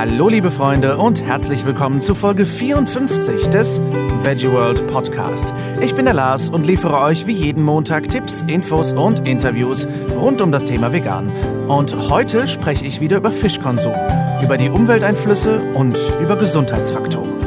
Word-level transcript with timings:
Hallo 0.00 0.28
liebe 0.28 0.50
Freunde 0.50 0.96
und 0.96 1.22
herzlich 1.22 1.66
willkommen 1.66 2.00
zu 2.00 2.14
Folge 2.14 2.46
54 2.46 3.48
des 3.48 3.80
Veggie 4.22 4.50
World 4.50 4.86
Podcast. 4.86 5.52
Ich 5.82 5.94
bin 5.94 6.06
der 6.06 6.14
Lars 6.14 6.48
und 6.48 6.66
liefere 6.66 7.00
euch 7.00 7.26
wie 7.26 7.32
jeden 7.32 7.62
Montag 7.62 8.08
Tipps, 8.08 8.42
Infos 8.46 8.92
und 8.92 9.28
Interviews 9.28 9.86
rund 10.16 10.40
um 10.40 10.52
das 10.52 10.64
Thema 10.64 10.92
Vegan. 10.92 11.30
Und 11.68 12.08
heute 12.08 12.48
spreche 12.48 12.86
ich 12.86 13.00
wieder 13.00 13.18
über 13.18 13.30
Fischkonsum, 13.30 13.94
über 14.42 14.56
die 14.56 14.70
Umwelteinflüsse 14.70 15.72
und 15.74 15.98
über 16.22 16.36
Gesundheitsfaktoren. 16.36 17.40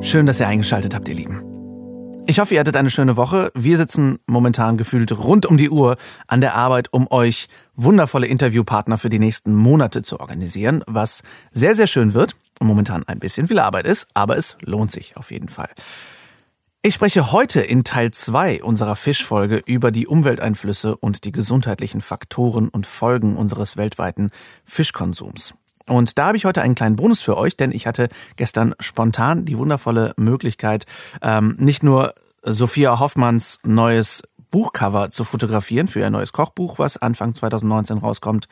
Schön, 0.00 0.26
dass 0.26 0.40
ihr 0.40 0.48
eingeschaltet 0.48 0.94
habt, 0.94 1.08
ihr 1.08 1.14
Lieben. 1.14 1.51
Ich 2.26 2.38
hoffe, 2.38 2.54
ihr 2.54 2.60
hattet 2.60 2.76
eine 2.76 2.90
schöne 2.90 3.16
Woche. 3.16 3.50
Wir 3.54 3.76
sitzen 3.76 4.18
momentan 4.26 4.76
gefühlt 4.76 5.12
rund 5.12 5.44
um 5.44 5.58
die 5.58 5.70
Uhr 5.70 5.96
an 6.28 6.40
der 6.40 6.54
Arbeit, 6.54 6.88
um 6.92 7.10
euch 7.10 7.48
wundervolle 7.74 8.26
Interviewpartner 8.26 8.96
für 8.96 9.08
die 9.08 9.18
nächsten 9.18 9.54
Monate 9.54 10.02
zu 10.02 10.20
organisieren, 10.20 10.82
was 10.86 11.22
sehr, 11.50 11.74
sehr 11.74 11.86
schön 11.86 12.14
wird 12.14 12.36
und 12.60 12.68
momentan 12.68 13.02
ein 13.04 13.18
bisschen 13.18 13.48
viel 13.48 13.58
Arbeit 13.58 13.86
ist, 13.86 14.06
aber 14.14 14.38
es 14.38 14.56
lohnt 14.62 14.92
sich 14.92 15.16
auf 15.16 15.30
jeden 15.30 15.48
Fall. 15.48 15.68
Ich 16.84 16.94
spreche 16.94 17.32
heute 17.32 17.60
in 17.60 17.84
Teil 17.84 18.12
2 18.12 18.62
unserer 18.62 18.96
Fischfolge 18.96 19.60
über 19.66 19.90
die 19.90 20.06
Umwelteinflüsse 20.06 20.96
und 20.96 21.24
die 21.24 21.32
gesundheitlichen 21.32 22.00
Faktoren 22.00 22.68
und 22.68 22.86
Folgen 22.86 23.36
unseres 23.36 23.76
weltweiten 23.76 24.30
Fischkonsums. 24.64 25.54
Und 25.88 26.18
da 26.18 26.26
habe 26.26 26.36
ich 26.36 26.44
heute 26.44 26.62
einen 26.62 26.74
kleinen 26.74 26.96
Bonus 26.96 27.20
für 27.20 27.36
euch, 27.36 27.56
denn 27.56 27.72
ich 27.72 27.86
hatte 27.86 28.08
gestern 28.36 28.74
spontan 28.80 29.44
die 29.44 29.58
wundervolle 29.58 30.12
Möglichkeit, 30.16 30.84
ähm, 31.22 31.54
nicht 31.58 31.82
nur 31.82 32.14
Sophia 32.44 32.98
Hoffmanns 32.98 33.58
neues 33.64 34.22
Buchcover 34.52 35.10
zu 35.10 35.24
fotografieren 35.24 35.88
für 35.88 36.00
ihr 36.00 36.10
neues 36.10 36.32
Kochbuch, 36.32 36.78
was 36.78 36.98
Anfang 36.98 37.34
2019 37.34 37.98
rauskommt. 37.98 38.46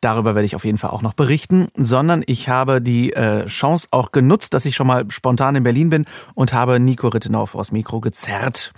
Darüber 0.00 0.34
werde 0.34 0.46
ich 0.46 0.56
auf 0.56 0.64
jeden 0.64 0.78
Fall 0.78 0.90
auch 0.90 1.02
noch 1.02 1.14
berichten, 1.14 1.68
sondern 1.74 2.22
ich 2.26 2.48
habe 2.48 2.80
die 2.80 3.12
äh, 3.12 3.46
Chance 3.46 3.88
auch 3.90 4.10
genutzt, 4.10 4.54
dass 4.54 4.64
ich 4.64 4.74
schon 4.74 4.86
mal 4.86 5.04
spontan 5.10 5.54
in 5.56 5.62
Berlin 5.62 5.90
bin 5.90 6.04
und 6.34 6.52
habe 6.52 6.80
Nico 6.80 7.08
Rittenau 7.08 7.46
vors 7.46 7.72
Mikro 7.72 8.00
gezerrt 8.00 8.72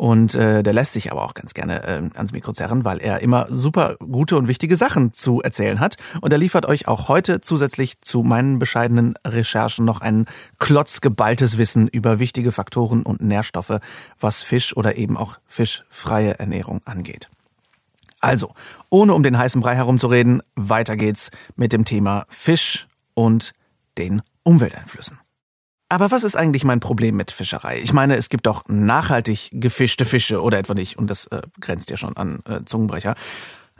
und 0.00 0.34
äh, 0.34 0.62
der 0.62 0.72
lässt 0.72 0.94
sich 0.94 1.12
aber 1.12 1.22
auch 1.22 1.34
ganz 1.34 1.52
gerne 1.52 1.84
äh, 1.84 2.08
ans 2.14 2.32
Mikro 2.32 2.54
zerren, 2.54 2.86
weil 2.86 3.02
er 3.02 3.20
immer 3.20 3.46
super 3.50 3.96
gute 3.98 4.38
und 4.38 4.48
wichtige 4.48 4.74
Sachen 4.74 5.12
zu 5.12 5.42
erzählen 5.42 5.78
hat. 5.78 5.96
Und 6.22 6.32
er 6.32 6.38
liefert 6.38 6.64
euch 6.64 6.88
auch 6.88 7.08
heute 7.08 7.42
zusätzlich 7.42 8.00
zu 8.00 8.22
meinen 8.22 8.58
bescheidenen 8.58 9.12
Recherchen 9.26 9.84
noch 9.84 10.00
ein 10.00 10.24
klotzgeballtes 10.58 11.58
Wissen 11.58 11.86
über 11.86 12.18
wichtige 12.18 12.50
Faktoren 12.50 13.02
und 13.02 13.20
Nährstoffe, 13.20 13.78
was 14.18 14.40
Fisch 14.40 14.74
oder 14.74 14.96
eben 14.96 15.18
auch 15.18 15.38
fischfreie 15.44 16.38
Ernährung 16.38 16.80
angeht. 16.86 17.28
Also, 18.20 18.54
ohne 18.88 19.12
um 19.12 19.22
den 19.22 19.36
heißen 19.36 19.60
Brei 19.60 19.74
herumzureden, 19.74 20.40
weiter 20.56 20.96
geht's 20.96 21.28
mit 21.56 21.74
dem 21.74 21.84
Thema 21.84 22.24
Fisch 22.30 22.88
und 23.12 23.52
den 23.98 24.22
Umwelteinflüssen. 24.44 25.18
Aber 25.90 26.12
was 26.12 26.22
ist 26.22 26.36
eigentlich 26.36 26.64
mein 26.64 26.78
Problem 26.78 27.16
mit 27.16 27.32
Fischerei? 27.32 27.80
Ich 27.82 27.92
meine, 27.92 28.14
es 28.14 28.28
gibt 28.28 28.46
doch 28.46 28.62
nachhaltig 28.68 29.50
gefischte 29.52 30.04
Fische 30.04 30.40
oder 30.40 30.58
etwa 30.58 30.72
nicht. 30.72 30.96
Und 30.96 31.10
das 31.10 31.26
äh, 31.26 31.42
grenzt 31.60 31.90
ja 31.90 31.96
schon 31.96 32.16
an 32.16 32.38
äh, 32.48 32.64
Zungenbrecher. 32.64 33.14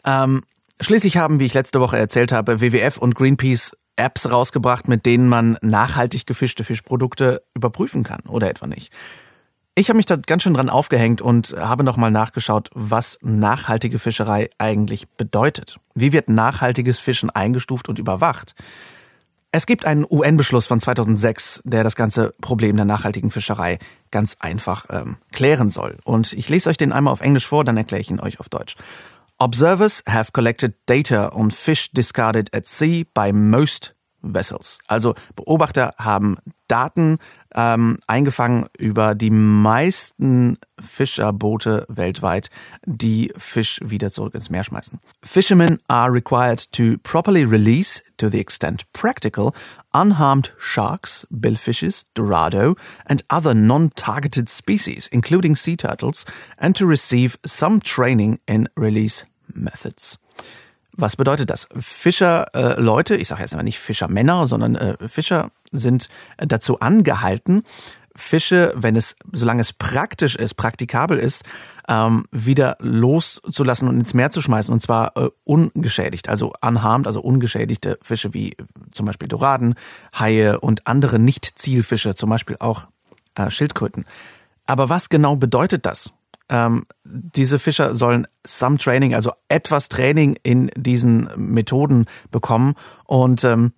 Ähm, 0.05 0.42
schließlich 0.81 1.19
haben, 1.19 1.38
wie 1.38 1.47
ich 1.47 1.55
letzte 1.55 1.78
Woche 1.81 1.98
erzählt 1.98 2.33
habe, 2.33 2.61
WWF 2.61 2.98
und 2.98 3.14
Greenpeace 3.14 3.72
Apps 3.94 4.28
rausgebracht, 4.28 4.88
mit 4.88 5.06
denen 5.06 5.28
man 5.28 5.56
nachhaltig 5.62 6.27
gefischte 6.27 6.64
Fischprodukte 6.64 7.42
überprüfen 7.55 8.03
kann 8.03 8.22
oder 8.27 8.50
etwa 8.50 8.66
nicht. 8.66 8.92
Ich 9.77 9.88
habe 9.88 9.97
mich 9.97 10.06
da 10.06 10.16
ganz 10.16 10.42
schön 10.42 10.55
dran 10.55 10.69
aufgehängt 10.69 11.22
und 11.22 11.55
habe 11.56 11.84
nochmal 11.84 12.11
nachgeschaut, 12.11 12.70
was 12.75 13.19
nachhaltige 13.22 14.00
Fischerei 14.00 14.50
eigentlich 14.58 15.08
bedeutet. 15.11 15.78
Wie 15.94 16.12
wird 16.12 16.28
nachhaltiges 16.28 16.98
Fischen 16.98 17.31
eingestuft 17.31 17.88
und 17.88 18.00
überwacht? 18.00 18.55
Es 19.52 19.66
gibt 19.66 19.84
einen 19.84 20.06
UN-Beschluss 20.08 20.66
von 20.66 20.78
2006, 20.78 21.62
der 21.64 21.82
das 21.82 21.97
ganze 21.97 22.32
Problem 22.41 22.76
der 22.76 22.84
nachhaltigen 22.84 23.32
Fischerei 23.32 23.78
ganz 24.12 24.36
einfach 24.38 24.86
ähm, 24.91 25.16
klären 25.32 25.70
soll. 25.70 25.98
Und 26.04 26.32
ich 26.34 26.48
lese 26.48 26.70
euch 26.70 26.76
den 26.76 26.92
einmal 26.92 27.12
auf 27.12 27.20
Englisch 27.20 27.47
vor, 27.47 27.64
dann 27.64 27.76
erkläre 27.76 28.00
ich 28.00 28.10
ihn 28.10 28.20
euch 28.20 28.38
auf 28.38 28.48
Deutsch. 28.48 28.76
Observers 29.38 30.04
have 30.08 30.30
collected 30.32 30.75
data 30.86 31.32
on 31.34 31.50
fish 31.50 31.91
discarded 31.91 32.54
at 32.54 32.66
sea 32.66 33.04
by 33.12 33.32
most 33.32 33.97
vessels. 34.22 34.78
Also 34.86 35.14
Beobachter 35.36 35.94
haben 35.98 36.36
Daten 36.69 37.19
ähm, 37.54 37.98
eingefangen 38.06 38.66
über 38.78 39.14
die 39.14 39.31
meisten 39.31 40.58
Fischerboote 40.81 41.84
weltweit, 41.88 42.48
die 42.86 43.32
Fisch 43.36 43.81
wieder 43.82 44.10
zurück 44.10 44.34
ins 44.34 44.50
Meer 44.50 44.64
schmeißen. 44.64 45.00
Fishermen 45.22 45.78
are 45.88 46.12
required 46.12 46.70
to 46.72 46.97
properly 47.03 47.44
release, 47.44 48.03
to 48.19 48.28
the 48.28 48.38
extent 48.38 48.84
practical, 48.92 49.53
unharmed 49.92 50.54
sharks, 50.58 51.26
billfishes, 51.31 52.06
dorado, 52.14 52.76
and 53.06 53.25
other 53.28 53.54
non-targeted 53.54 54.48
species, 54.48 55.08
including 55.08 55.56
sea 55.56 55.76
turtles, 55.76 56.25
and 56.56 56.76
to 56.76 56.87
receive 56.87 57.37
some 57.44 57.81
training 57.81 58.38
in 58.47 58.69
release 58.76 59.26
methods. 59.54 60.19
Was 61.00 61.16
bedeutet 61.16 61.49
das? 61.49 61.66
Fischerleute, 61.78 63.15
äh, 63.15 63.19
ich 63.19 63.28
sage 63.28 63.43
jetzt 63.43 63.55
mal 63.55 63.62
nicht 63.62 63.78
Fischermänner, 63.78 64.47
sondern 64.47 64.75
äh, 64.75 64.97
Fischer 65.09 65.50
sind 65.72 66.09
dazu 66.37 66.81
angehalten, 66.81 67.62
Fische, 68.16 68.72
wenn 68.77 68.97
es, 68.97 69.16
solange 69.33 69.62
es 69.62 69.72
praktisch 69.72 70.37
ist, 70.37 70.55
praktikabel 70.55 71.19
ist, 71.19 71.44
ähm, 71.88 72.25
wieder 72.31 72.77
loszulassen 72.81 73.88
und 73.88 73.99
ins 73.99 74.15
Meer 74.15 74.31
zu 74.31 74.43
schmeißen. 74.43 74.72
Und 74.72 74.81
zwar 74.81 75.16
äh, 75.16 75.31
ungeschädigt, 75.44 76.28
also 76.28 76.53
unharmed, 76.61 77.06
also 77.06 77.21
ungeschädigte 77.21 77.99
Fische 78.03 78.34
wie 78.34 78.56
zum 78.91 79.06
Beispiel 79.06 79.28
Doraden, 79.28 79.75
Haie 80.19 80.61
und 80.61 80.87
andere 80.87 81.19
Nicht-Zielfische, 81.19 82.15
zum 82.15 82.28
Beispiel 82.31 82.56
auch 82.59 82.88
äh, 83.37 83.50
Schildkröten. 83.50 84.05
Aber 84.67 84.88
was 84.88 85.09
genau 85.09 85.37
bedeutet 85.37 85.87
das? 85.87 86.12
Ähm, 86.50 86.84
diese 87.05 87.59
Fischer 87.59 87.94
sollen 87.94 88.27
some 88.47 88.77
Training, 88.77 89.15
also 89.15 89.33
etwas 89.49 89.88
Training 89.88 90.37
in 90.43 90.71
diesen 90.77 91.28
Methoden 91.37 92.06
bekommen 92.31 92.75
und 93.06 93.44
ähm, 93.44 93.72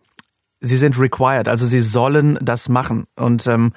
sie 0.60 0.76
sind 0.76 0.98
required, 0.98 1.48
also 1.48 1.66
sie 1.66 1.80
sollen 1.80 2.38
das 2.40 2.68
machen. 2.68 3.04
Und 3.16 3.46
ähm, 3.46 3.72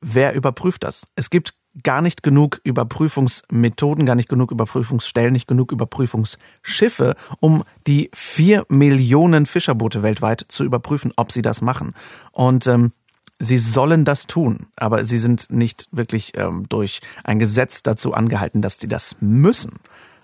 wer 0.00 0.34
überprüft 0.34 0.84
das? 0.84 1.06
Es 1.14 1.30
gibt 1.30 1.54
gar 1.84 2.02
nicht 2.02 2.22
genug 2.22 2.60
Überprüfungsmethoden, 2.64 4.04
gar 4.04 4.16
nicht 4.16 4.28
genug 4.28 4.50
Überprüfungsstellen, 4.50 5.32
nicht 5.32 5.46
genug 5.46 5.70
Überprüfungsschiffe, 5.70 7.14
um 7.38 7.62
die 7.86 8.10
vier 8.12 8.64
Millionen 8.68 9.46
Fischerboote 9.46 10.02
weltweit 10.02 10.44
zu 10.48 10.64
überprüfen, 10.64 11.12
ob 11.16 11.30
sie 11.30 11.42
das 11.42 11.62
machen. 11.62 11.92
Und 12.32 12.66
ähm, 12.66 12.92
sie 13.40 13.58
sollen 13.58 14.04
das 14.04 14.26
tun, 14.26 14.66
aber 14.76 15.02
sie 15.02 15.18
sind 15.18 15.50
nicht 15.50 15.88
wirklich 15.90 16.32
ähm, 16.36 16.66
durch 16.68 17.00
ein 17.24 17.40
Gesetz 17.40 17.82
dazu 17.82 18.14
angehalten, 18.14 18.62
dass 18.62 18.78
sie 18.78 18.86
das 18.86 19.16
müssen. 19.18 19.72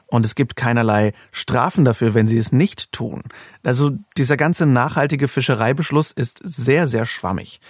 Und 0.06 0.24
es 0.24 0.36
gibt 0.36 0.54
keinerlei 0.54 1.12
Strafen 1.32 1.84
dafür, 1.84 2.14
wenn 2.14 2.28
sie 2.28 2.38
es 2.38 2.52
nicht 2.52 2.92
tun. 2.92 3.22
Also 3.64 3.90
dieser 4.16 4.36
ganze 4.36 4.66
nachhaltige 4.66 5.26
Fischereibeschluss 5.26 6.12
ist 6.12 6.38
sehr, 6.44 6.86
sehr 6.86 7.06
schwammig. 7.06 7.60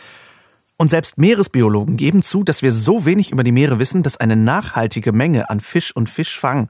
Und 0.76 0.90
selbst 0.90 1.16
Meeresbiologen 1.16 1.96
geben 1.96 2.20
zu, 2.20 2.42
dass 2.42 2.60
wir 2.60 2.72
so 2.72 3.06
wenig 3.06 3.32
über 3.32 3.42
die 3.42 3.52
Meere 3.52 3.78
wissen, 3.78 4.02
dass 4.02 4.18
eine 4.18 4.36
nachhaltige 4.36 5.12
Menge 5.12 5.48
an 5.48 5.60
Fisch 5.60 5.94
und 5.96 6.10
Fischfang 6.10 6.68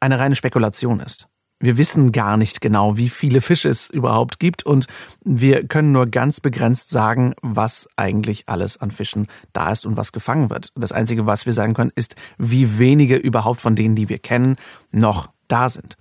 eine 0.00 0.18
reine 0.18 0.36
Spekulation 0.36 1.00
ist. 1.00 1.28
Wir 1.62 1.76
wissen 1.76 2.10
gar 2.10 2.36
nicht 2.36 2.60
genau, 2.60 2.96
wie 2.96 3.08
viele 3.08 3.40
Fische 3.40 3.68
es 3.68 3.88
überhaupt 3.88 4.40
gibt 4.40 4.66
und 4.66 4.86
wir 5.24 5.68
können 5.68 5.92
nur 5.92 6.06
ganz 6.06 6.40
begrenzt 6.40 6.90
sagen, 6.90 7.34
was 7.40 7.88
eigentlich 7.94 8.48
alles 8.48 8.78
an 8.78 8.90
Fischen 8.90 9.28
da 9.52 9.70
ist 9.70 9.86
und 9.86 9.96
was 9.96 10.10
gefangen 10.10 10.50
wird. 10.50 10.72
Das 10.74 10.90
Einzige, 10.90 11.24
was 11.24 11.46
wir 11.46 11.52
sagen 11.52 11.74
können, 11.74 11.92
ist, 11.94 12.16
wie 12.36 12.80
wenige 12.80 13.14
überhaupt 13.14 13.60
von 13.60 13.76
denen, 13.76 13.94
die 13.94 14.08
wir 14.08 14.18
kennen, 14.18 14.56
noch 14.90 15.28
da 15.46 15.70
sind. 15.70 15.96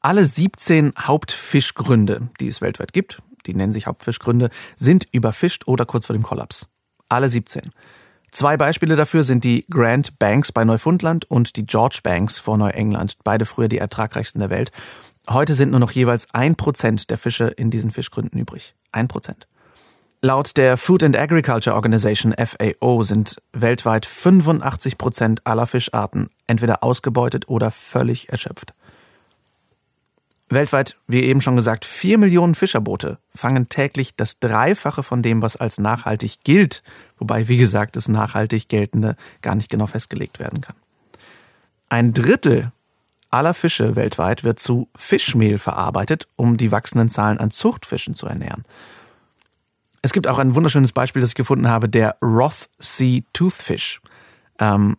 Alle 0.00 0.24
17 0.24 0.90
Hauptfischgründe, 0.98 2.30
die 2.40 2.48
es 2.48 2.60
weltweit 2.60 2.92
gibt, 2.92 3.22
die 3.46 3.54
nennen 3.54 3.72
sich 3.72 3.86
Hauptfischgründe, 3.86 4.50
sind 4.74 5.06
überfischt 5.12 5.68
oder 5.68 5.86
kurz 5.86 6.06
vor 6.06 6.16
dem 6.16 6.24
Kollaps. 6.24 6.66
Alle 7.08 7.28
17. 7.28 7.62
Zwei 8.30 8.56
Beispiele 8.56 8.96
dafür 8.96 9.24
sind 9.24 9.44
die 9.44 9.66
Grand 9.68 10.18
Banks 10.18 10.52
bei 10.52 10.64
Neufundland 10.64 11.28
und 11.30 11.56
die 11.56 11.66
George 11.66 12.00
Banks 12.02 12.38
vor 12.38 12.56
Neuengland, 12.56 13.14
beide 13.24 13.44
früher 13.44 13.68
die 13.68 13.78
ertragreichsten 13.78 14.40
der 14.40 14.50
Welt. 14.50 14.70
Heute 15.28 15.54
sind 15.54 15.70
nur 15.70 15.80
noch 15.80 15.90
jeweils 15.90 16.26
ein 16.32 16.54
Prozent 16.54 17.10
der 17.10 17.18
Fische 17.18 17.46
in 17.48 17.70
diesen 17.70 17.90
Fischgründen 17.90 18.38
übrig. 18.38 18.74
Ein 18.92 19.08
Prozent. 19.08 19.46
Laut 20.22 20.56
der 20.56 20.76
Food 20.76 21.02
and 21.02 21.18
Agriculture 21.18 21.74
Organization 21.74 22.34
FAO 22.34 23.02
sind 23.02 23.36
weltweit 23.52 24.04
85 24.04 24.98
Prozent 24.98 25.46
aller 25.46 25.66
Fischarten 25.66 26.28
entweder 26.46 26.84
ausgebeutet 26.84 27.48
oder 27.48 27.70
völlig 27.70 28.28
erschöpft. 28.28 28.74
Weltweit, 30.50 30.96
wie 31.06 31.22
eben 31.22 31.40
schon 31.40 31.54
gesagt, 31.54 31.84
vier 31.84 32.18
Millionen 32.18 32.56
Fischerboote 32.56 33.18
fangen 33.32 33.68
täglich 33.68 34.16
das 34.16 34.40
Dreifache 34.40 35.04
von 35.04 35.22
dem, 35.22 35.42
was 35.42 35.56
als 35.56 35.78
nachhaltig 35.78 36.42
gilt, 36.42 36.82
wobei, 37.18 37.46
wie 37.46 37.56
gesagt, 37.56 37.94
das 37.94 38.08
nachhaltig 38.08 38.68
geltende 38.68 39.14
gar 39.42 39.54
nicht 39.54 39.70
genau 39.70 39.86
festgelegt 39.86 40.40
werden 40.40 40.60
kann. 40.60 40.74
Ein 41.88 42.12
Drittel 42.12 42.72
aller 43.30 43.54
Fische 43.54 43.94
weltweit 43.94 44.42
wird 44.42 44.58
zu 44.58 44.88
Fischmehl 44.96 45.58
verarbeitet, 45.58 46.26
um 46.34 46.56
die 46.56 46.72
wachsenden 46.72 47.08
Zahlen 47.08 47.38
an 47.38 47.52
Zuchtfischen 47.52 48.14
zu 48.14 48.26
ernähren. 48.26 48.64
Es 50.02 50.12
gibt 50.12 50.26
auch 50.26 50.38
ein 50.38 50.54
wunderschönes 50.54 50.92
Beispiel, 50.92 51.22
das 51.22 51.30
ich 51.30 51.36
gefunden 51.36 51.68
habe, 51.68 51.88
der 51.88 52.16
Roth 52.22 52.68
Sea 52.78 53.20
Toothfish, 53.32 54.00
ähm, 54.58 54.96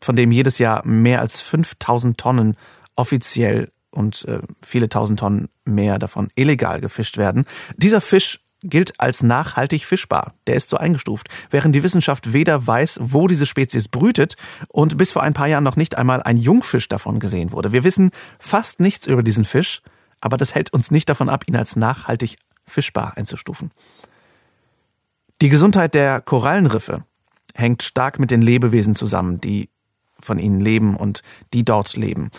von 0.00 0.16
dem 0.16 0.32
jedes 0.32 0.58
Jahr 0.58 0.84
mehr 0.86 1.20
als 1.20 1.40
5000 1.40 2.18
Tonnen 2.18 2.56
offiziell 2.96 3.70
und 3.90 4.24
äh, 4.26 4.40
viele 4.64 4.88
tausend 4.88 5.20
Tonnen 5.20 5.48
mehr 5.64 5.98
davon 5.98 6.28
illegal 6.34 6.80
gefischt 6.80 7.16
werden. 7.16 7.44
Dieser 7.76 8.00
Fisch 8.00 8.40
gilt 8.62 9.00
als 9.00 9.22
nachhaltig 9.22 9.84
fischbar. 9.84 10.34
Der 10.46 10.54
ist 10.54 10.68
so 10.68 10.76
eingestuft, 10.76 11.28
während 11.50 11.74
die 11.74 11.82
Wissenschaft 11.82 12.32
weder 12.32 12.66
weiß, 12.66 12.98
wo 13.02 13.26
diese 13.26 13.46
Spezies 13.46 13.88
brütet 13.88 14.34
und 14.68 14.98
bis 14.98 15.10
vor 15.10 15.22
ein 15.22 15.32
paar 15.32 15.48
Jahren 15.48 15.64
noch 15.64 15.76
nicht 15.76 15.96
einmal 15.96 16.22
ein 16.22 16.36
Jungfisch 16.36 16.88
davon 16.88 17.20
gesehen 17.20 17.52
wurde. 17.52 17.72
Wir 17.72 17.84
wissen 17.84 18.10
fast 18.38 18.80
nichts 18.80 19.06
über 19.06 19.22
diesen 19.22 19.44
Fisch, 19.44 19.80
aber 20.20 20.36
das 20.36 20.54
hält 20.54 20.72
uns 20.72 20.90
nicht 20.90 21.08
davon 21.08 21.28
ab, 21.28 21.44
ihn 21.48 21.56
als 21.56 21.76
nachhaltig 21.76 22.36
fischbar 22.66 23.16
einzustufen. 23.16 23.70
Die 25.40 25.48
Gesundheit 25.48 25.94
der 25.94 26.20
Korallenriffe 26.20 27.04
hängt 27.54 27.82
stark 27.82 28.18
mit 28.18 28.30
den 28.30 28.42
Lebewesen 28.42 28.94
zusammen, 28.94 29.40
die 29.40 29.70
von 30.20 30.38
ihnen 30.38 30.60
leben 30.60 30.96
und 30.96 31.22
die 31.54 31.64
dort 31.64 31.96
leben. 31.96 32.30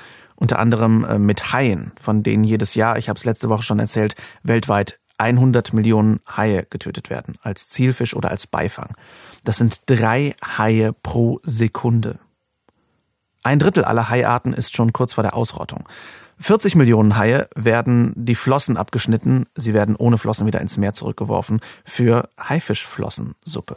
Unter 0.42 0.58
anderem 0.58 1.06
äh, 1.06 1.20
mit 1.20 1.54
Haien, 1.54 1.92
von 2.02 2.24
denen 2.24 2.44
jedes 2.44 2.74
Jahr, 2.74 2.98
ich 2.98 3.10
habe 3.10 3.18
es 3.18 3.26
letzte 3.26 3.48
Woche 3.48 3.62
schon 3.62 3.78
erzählt, 3.78 4.16
weltweit 4.42 5.00
100 5.20 5.72
Millionen 5.72 6.20
Haie 6.36 6.66
getötet 6.68 7.12
werden, 7.12 7.38
als 7.44 7.70
Zielfisch 7.70 8.16
oder 8.16 8.32
als 8.32 8.48
Beifang. 8.48 8.96
Das 9.44 9.58
sind 9.58 9.84
drei 9.86 10.34
Haie 10.58 10.94
pro 11.04 11.40
Sekunde. 11.44 12.18
Ein 13.44 13.60
Drittel 13.60 13.86
aller 13.86 14.10
Haiarten 14.10 14.54
ist 14.54 14.76
schon 14.76 14.94
kurz 14.94 15.14
vor 15.14 15.24
der 15.24 15.36
Ausrottung. 15.36 15.88
40 16.40 16.76
Millionen 16.76 17.18
Haie 17.18 17.48
werden 17.56 18.12
die 18.16 18.34
Flossen 18.34 18.78
abgeschnitten, 18.78 19.46
sie 19.54 19.76
werden 19.76 19.96
ohne 19.96 20.18
Flossen 20.18 20.48
wieder 20.48 20.60
ins 20.60 20.78
Meer 20.78 20.94
zurückgeworfen 20.94 21.60
für 21.86 22.28
Haifischflossensuppe. 22.40 23.76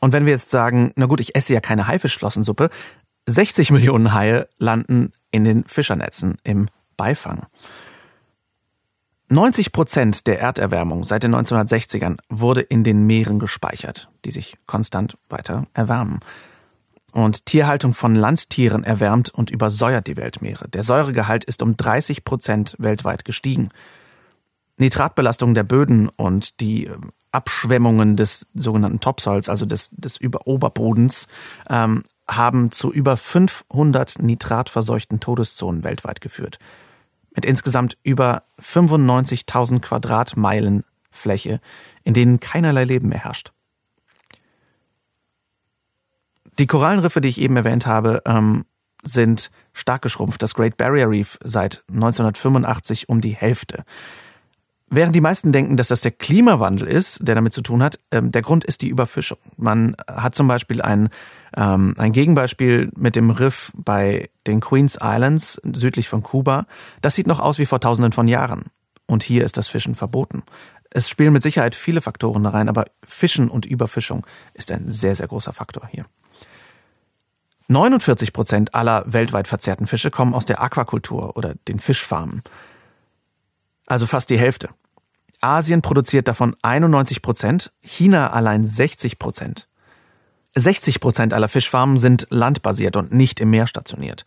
Und 0.00 0.12
wenn 0.12 0.24
wir 0.24 0.32
jetzt 0.32 0.50
sagen, 0.50 0.90
na 0.96 1.04
gut, 1.04 1.20
ich 1.20 1.36
esse 1.36 1.52
ja 1.52 1.60
keine 1.60 1.86
Haifischflossensuppe, 1.86 2.70
60 3.26 3.72
Millionen 3.72 4.14
Haie 4.14 4.48
landen 4.56 5.12
in 5.32 5.44
den 5.44 5.64
Fischernetzen 5.64 6.36
im 6.44 6.68
Beifang. 6.96 7.46
90 9.28 9.72
Prozent 9.72 10.26
der 10.26 10.40
Erderwärmung 10.40 11.04
seit 11.04 11.22
den 11.22 11.34
1960ern 11.34 12.18
wurde 12.28 12.60
in 12.60 12.84
den 12.84 13.06
Meeren 13.06 13.38
gespeichert, 13.38 14.10
die 14.24 14.30
sich 14.30 14.58
konstant 14.66 15.16
weiter 15.28 15.66
erwärmen. 15.72 16.20
Und 17.12 17.46
Tierhaltung 17.46 17.94
von 17.94 18.14
Landtieren 18.14 18.84
erwärmt 18.84 19.30
und 19.30 19.50
übersäuert 19.50 20.06
die 20.06 20.16
Weltmeere. 20.16 20.68
Der 20.68 20.82
Säuregehalt 20.82 21.44
ist 21.44 21.62
um 21.62 21.76
30 21.76 22.24
Prozent 22.24 22.76
weltweit 22.78 23.24
gestiegen. 23.24 23.70
Nitratbelastung 24.78 25.54
der 25.54 25.64
Böden 25.64 26.08
und 26.08 26.60
die 26.60 26.86
ähm, 26.86 27.10
Abschwemmungen 27.30 28.16
des 28.16 28.46
sogenannten 28.54 29.00
Topsoils, 29.00 29.48
also 29.48 29.64
des, 29.64 29.90
des 29.92 30.18
Oberbodens, 30.44 31.28
ähm, 31.70 32.02
haben 32.36 32.70
zu 32.70 32.92
über 32.92 33.16
500 33.16 34.20
nitratverseuchten 34.20 35.20
Todeszonen 35.20 35.84
weltweit 35.84 36.20
geführt 36.20 36.58
mit 37.34 37.44
insgesamt 37.44 37.96
über 38.02 38.44
95.000 38.60 39.80
Quadratmeilen 39.80 40.84
Fläche, 41.10 41.60
in 42.04 42.14
denen 42.14 42.40
keinerlei 42.40 42.84
Leben 42.84 43.08
mehr 43.08 43.24
herrscht. 43.24 43.52
Die 46.58 46.66
Korallenriffe, 46.66 47.20
die 47.20 47.28
ich 47.28 47.40
eben 47.40 47.56
erwähnt 47.56 47.86
habe, 47.86 48.22
ähm, 48.26 48.64
sind 49.02 49.50
stark 49.72 50.02
geschrumpft. 50.02 50.42
Das 50.42 50.54
Great 50.54 50.76
Barrier 50.76 51.08
Reef 51.08 51.38
seit 51.42 51.82
1985 51.90 53.08
um 53.08 53.20
die 53.20 53.34
Hälfte. 53.34 53.84
Während 54.94 55.16
die 55.16 55.22
meisten 55.22 55.52
denken, 55.52 55.78
dass 55.78 55.88
das 55.88 56.02
der 56.02 56.10
Klimawandel 56.10 56.86
ist, 56.86 57.26
der 57.26 57.34
damit 57.34 57.54
zu 57.54 57.62
tun 57.62 57.82
hat, 57.82 57.98
ähm, 58.10 58.30
der 58.30 58.42
Grund 58.42 58.62
ist 58.62 58.82
die 58.82 58.90
Überfischung. 58.90 59.38
Man 59.56 59.96
hat 60.06 60.34
zum 60.34 60.46
Beispiel 60.48 60.82
ein, 60.82 61.08
ähm, 61.56 61.94
ein 61.96 62.12
Gegenbeispiel 62.12 62.90
mit 62.94 63.16
dem 63.16 63.30
Riff 63.30 63.72
bei 63.74 64.28
den 64.46 64.60
Queens 64.60 64.98
Islands 65.02 65.58
südlich 65.64 66.10
von 66.10 66.22
Kuba. 66.22 66.66
Das 67.00 67.14
sieht 67.14 67.26
noch 67.26 67.40
aus 67.40 67.58
wie 67.58 67.64
vor 67.64 67.80
tausenden 67.80 68.12
von 68.12 68.28
Jahren. 68.28 68.64
Und 69.06 69.22
hier 69.22 69.46
ist 69.46 69.56
das 69.56 69.68
Fischen 69.68 69.94
verboten. 69.94 70.42
Es 70.90 71.08
spielen 71.08 71.32
mit 71.32 71.42
Sicherheit 71.42 71.74
viele 71.74 72.02
Faktoren 72.02 72.42
da 72.42 72.50
rein, 72.50 72.68
aber 72.68 72.84
Fischen 73.02 73.48
und 73.48 73.64
Überfischung 73.64 74.26
ist 74.52 74.70
ein 74.72 74.90
sehr, 74.90 75.16
sehr 75.16 75.26
großer 75.26 75.54
Faktor 75.54 75.88
hier. 75.90 76.04
49 77.68 78.34
Prozent 78.34 78.74
aller 78.74 79.04
weltweit 79.06 79.48
verzehrten 79.48 79.86
Fische 79.86 80.10
kommen 80.10 80.34
aus 80.34 80.44
der 80.44 80.62
Aquakultur 80.62 81.34
oder 81.38 81.54
den 81.66 81.80
Fischfarmen. 81.80 82.42
Also 83.86 84.06
fast 84.06 84.28
die 84.28 84.38
Hälfte. 84.38 84.68
Asien 85.42 85.82
produziert 85.82 86.28
davon 86.28 86.56
91 86.62 87.22
Prozent, 87.22 87.72
China 87.80 88.30
allein 88.30 88.66
60 88.66 89.18
Prozent. 89.18 89.68
60 90.54 91.00
Prozent 91.00 91.34
aller 91.34 91.48
Fischfarmen 91.48 91.96
sind 91.96 92.26
landbasiert 92.30 92.96
und 92.96 93.12
nicht 93.12 93.40
im 93.40 93.50
Meer 93.50 93.66
stationiert. 93.66 94.24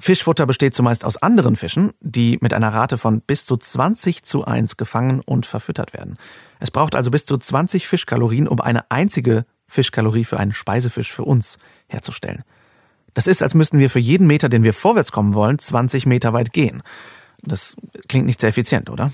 Fischfutter 0.00 0.46
besteht 0.46 0.74
zumeist 0.74 1.04
aus 1.04 1.16
anderen 1.16 1.56
Fischen, 1.56 1.92
die 2.00 2.38
mit 2.40 2.54
einer 2.54 2.72
Rate 2.72 2.98
von 2.98 3.20
bis 3.20 3.46
zu 3.46 3.56
20 3.56 4.22
zu 4.22 4.44
1 4.44 4.76
gefangen 4.76 5.20
und 5.26 5.44
verfüttert 5.44 5.92
werden. 5.92 6.16
Es 6.60 6.70
braucht 6.70 6.94
also 6.94 7.10
bis 7.10 7.26
zu 7.26 7.36
20 7.36 7.88
Fischkalorien, 7.88 8.46
um 8.46 8.60
eine 8.60 8.88
einzige 8.90 9.44
Fischkalorie 9.66 10.24
für 10.24 10.38
einen 10.38 10.52
Speisefisch 10.52 11.12
für 11.12 11.24
uns 11.24 11.58
herzustellen. 11.88 12.44
Das 13.14 13.26
ist, 13.26 13.42
als 13.42 13.54
müssten 13.54 13.80
wir 13.80 13.90
für 13.90 13.98
jeden 13.98 14.28
Meter, 14.28 14.48
den 14.48 14.62
wir 14.62 14.72
vorwärts 14.72 15.10
kommen 15.10 15.34
wollen, 15.34 15.58
20 15.58 16.06
Meter 16.06 16.32
weit 16.32 16.52
gehen. 16.52 16.82
Das 17.42 17.74
klingt 18.08 18.26
nicht 18.26 18.40
sehr 18.40 18.50
effizient, 18.50 18.90
oder? 18.90 19.12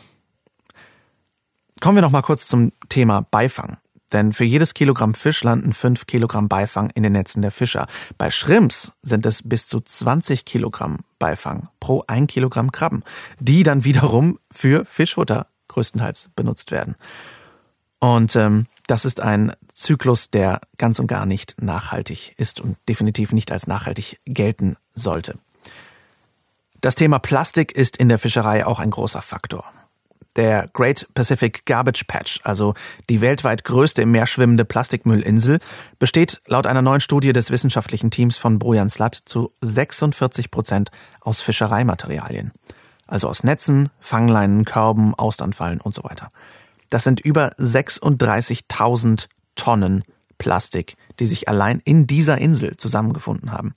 Kommen 1.84 1.98
wir 1.98 2.02
noch 2.02 2.10
mal 2.10 2.22
kurz 2.22 2.46
zum 2.46 2.72
Thema 2.88 3.26
Beifang. 3.30 3.76
Denn 4.10 4.32
für 4.32 4.44
jedes 4.44 4.72
Kilogramm 4.72 5.12
Fisch 5.12 5.44
landen 5.44 5.74
5 5.74 6.06
Kilogramm 6.06 6.48
Beifang 6.48 6.88
in 6.94 7.02
den 7.02 7.12
Netzen 7.12 7.42
der 7.42 7.50
Fischer. 7.50 7.84
Bei 8.16 8.30
Shrimps 8.30 8.92
sind 9.02 9.26
es 9.26 9.42
bis 9.42 9.66
zu 9.66 9.80
20 9.80 10.46
Kilogramm 10.46 11.00
Beifang 11.18 11.68
pro 11.80 12.02
1 12.06 12.32
Kilogramm 12.32 12.72
Krabben, 12.72 13.04
die 13.38 13.64
dann 13.64 13.84
wiederum 13.84 14.38
für 14.50 14.86
Fischfutter 14.86 15.46
größtenteils 15.68 16.30
benutzt 16.34 16.70
werden. 16.70 16.94
Und 17.98 18.34
ähm, 18.34 18.64
das 18.86 19.04
ist 19.04 19.20
ein 19.20 19.52
Zyklus, 19.70 20.30
der 20.30 20.62
ganz 20.78 20.98
und 20.98 21.06
gar 21.06 21.26
nicht 21.26 21.60
nachhaltig 21.60 22.32
ist 22.38 22.62
und 22.62 22.78
definitiv 22.88 23.34
nicht 23.34 23.52
als 23.52 23.66
nachhaltig 23.66 24.20
gelten 24.24 24.76
sollte. 24.94 25.38
Das 26.80 26.94
Thema 26.94 27.18
Plastik 27.18 27.72
ist 27.72 27.98
in 27.98 28.08
der 28.08 28.18
Fischerei 28.18 28.64
auch 28.64 28.78
ein 28.78 28.90
großer 28.90 29.20
Faktor. 29.20 29.66
Der 30.36 30.68
Great 30.72 31.06
Pacific 31.14 31.64
Garbage 31.64 32.04
Patch, 32.06 32.40
also 32.42 32.74
die 33.08 33.20
weltweit 33.20 33.64
größte 33.64 34.02
im 34.02 34.10
Meer 34.10 34.26
schwimmende 34.26 34.64
Plastikmüllinsel, 34.64 35.58
besteht 35.98 36.42
laut 36.46 36.66
einer 36.66 36.82
neuen 36.82 37.00
Studie 37.00 37.32
des 37.32 37.50
wissenschaftlichen 37.50 38.10
Teams 38.10 38.36
von 38.36 38.58
Bojan 38.58 38.90
Slat 38.90 39.14
zu 39.14 39.52
46 39.60 40.50
Prozent 40.50 40.90
aus 41.20 41.40
Fischereimaterialien. 41.40 42.52
Also 43.06 43.28
aus 43.28 43.44
Netzen, 43.44 43.90
Fangleinen, 44.00 44.64
Körben, 44.64 45.14
Austernfallen 45.14 45.80
und 45.80 45.94
so 45.94 46.02
weiter. 46.04 46.30
Das 46.90 47.04
sind 47.04 47.20
über 47.20 47.50
36.000 47.58 49.26
Tonnen 49.56 50.04
Plastik, 50.38 50.96
die 51.20 51.26
sich 51.26 51.48
allein 51.48 51.80
in 51.84 52.06
dieser 52.06 52.38
Insel 52.38 52.76
zusammengefunden 52.76 53.52
haben. 53.52 53.74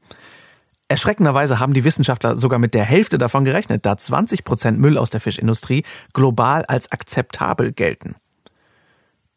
Erschreckenderweise 0.90 1.60
haben 1.60 1.74
die 1.74 1.84
Wissenschaftler 1.84 2.38
sogar 2.38 2.60
mit 2.60 2.74
der 2.74 2.86
Hälfte 2.86 3.18
davon 3.18 3.44
gerechnet, 3.44 3.86
da 3.86 3.98
20 3.98 4.46
Prozent 4.46 4.80
Müll 4.80 4.98
aus 4.98 5.10
der 5.10 5.20
Fischindustrie 5.20 5.84
global 6.14 6.64
als 6.66 6.92
akzeptabel 6.92 7.74
gelten. 7.74 8.16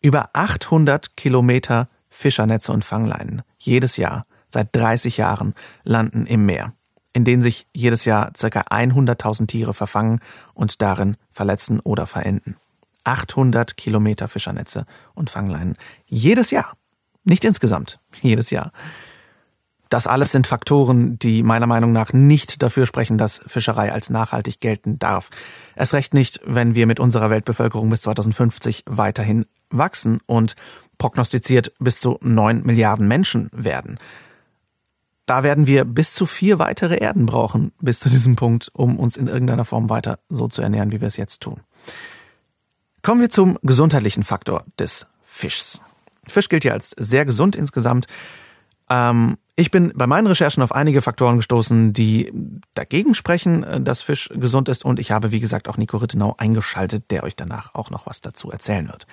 Über 0.01 0.31
800 0.33 1.17
Kilometer 1.17 1.89
Fischernetze 2.09 2.73
und 2.73 2.85
Fangleinen 2.85 3.43
jedes 3.59 3.97
Jahr 3.97 4.27
seit 4.49 4.75
30 4.75 5.17
Jahren 5.17 5.55
landen 5.85 6.27
im 6.27 6.47
Meer, 6.47 6.73
in 7.13 7.25
denen 7.25 7.43
sich 7.43 7.67
jedes 7.75 8.05
Jahr 8.05 8.31
ca. 8.33 8.61
100.000 8.61 9.47
Tiere 9.47 9.75
verfangen 9.75 10.21
und 10.55 10.83
darin 10.83 11.17
verletzen 11.31 11.81
oder 11.81 12.07
verenden. 12.07 12.57
800 13.05 13.77
Kilometer 13.77 14.29
Fischernetze 14.29 14.85
und 15.15 15.31
Fangleinen 15.31 15.75
jedes 16.07 16.51
Jahr. 16.51 16.75
Nicht 17.25 17.45
insgesamt, 17.45 17.99
jedes 18.23 18.51
Jahr. 18.51 18.73
Das 19.91 20.07
alles 20.07 20.31
sind 20.31 20.47
Faktoren, 20.47 21.19
die 21.19 21.43
meiner 21.43 21.67
Meinung 21.67 21.91
nach 21.91 22.13
nicht 22.13 22.63
dafür 22.63 22.87
sprechen, 22.87 23.19
dass 23.19 23.43
Fischerei 23.47 23.93
als 23.93 24.09
nachhaltig 24.09 24.61
gelten 24.61 25.01
darf. 25.01 25.31
Es 25.75 25.93
recht 25.93 26.15
nicht, 26.15 26.41
wenn 26.45 26.77
wir 26.77 26.87
mit 26.87 27.01
unserer 27.01 27.29
Weltbevölkerung 27.29 27.91
bis 27.91 28.03
2050 28.03 28.85
weiterhin 28.87 29.47
wachsen 29.69 30.21
und 30.27 30.55
prognostiziert 30.97 31.73
bis 31.81 31.99
zu 31.99 32.19
neun 32.23 32.65
Milliarden 32.65 33.09
Menschen 33.09 33.51
werden. 33.53 33.99
Da 35.27 35.43
werden 35.43 35.67
wir 35.67 35.85
bis 35.85 36.15
zu 36.15 36.25
vier 36.25 36.61
weitere 36.61 36.97
Erden 36.97 37.27
brauchen, 37.27 37.73
bis 37.81 37.99
zu 37.99 38.09
diesem 38.09 38.37
Punkt, 38.37 38.71
um 38.73 38.97
uns 38.97 39.17
in 39.17 39.27
irgendeiner 39.27 39.65
Form 39.65 39.91
weiter 39.91 40.21
so 40.29 40.47
zu 40.47 40.63
ernähren, 40.63 40.93
wie 40.93 41.01
wir 41.01 41.09
es 41.09 41.17
jetzt 41.17 41.41
tun. 41.41 41.61
Kommen 43.03 43.21
wir 43.21 43.29
zum 43.29 43.59
gesundheitlichen 43.63 44.23
Faktor 44.23 44.65
des 44.79 45.09
Fischs. 45.23 45.81
Fisch 46.29 46.49
gilt 46.49 46.65
ja 46.65 46.75
als 46.75 46.91
sehr 46.97 47.25
gesund 47.25 47.57
insgesamt. 47.57 48.07
Ähm, 48.89 49.37
Ich 49.61 49.71
bin 49.71 49.93
bei 49.95 50.07
meinen 50.07 50.27
Recherchen 50.27 50.63
auf 50.63 50.73
einige 50.73 51.03
Faktoren 51.03 51.37
gestoßen, 51.37 51.93
die 51.93 52.33
dagegen 52.73 53.15
sprechen, 53.15 53.63
äh, 53.63 53.79
dass 53.79 54.01
Fisch 54.01 54.31
gesund 54.33 54.71
ist 54.71 54.87
und 54.87 54.99
ich 54.99 55.11
habe, 55.13 55.33
wie 55.33 55.41
gesagt, 55.41 55.69
auch 55.69 55.77
Nico 55.77 55.99
Rittenau 55.99 56.35
eingeschaltet, 56.39 57.11
der 57.11 57.25
euch 57.25 57.37
danach 57.37 57.75
auch 57.75 57.91
noch 57.91 58.07
was 58.07 58.23
dazu 58.23 58.51
erzählen 58.51 58.89
wird. 58.89 59.07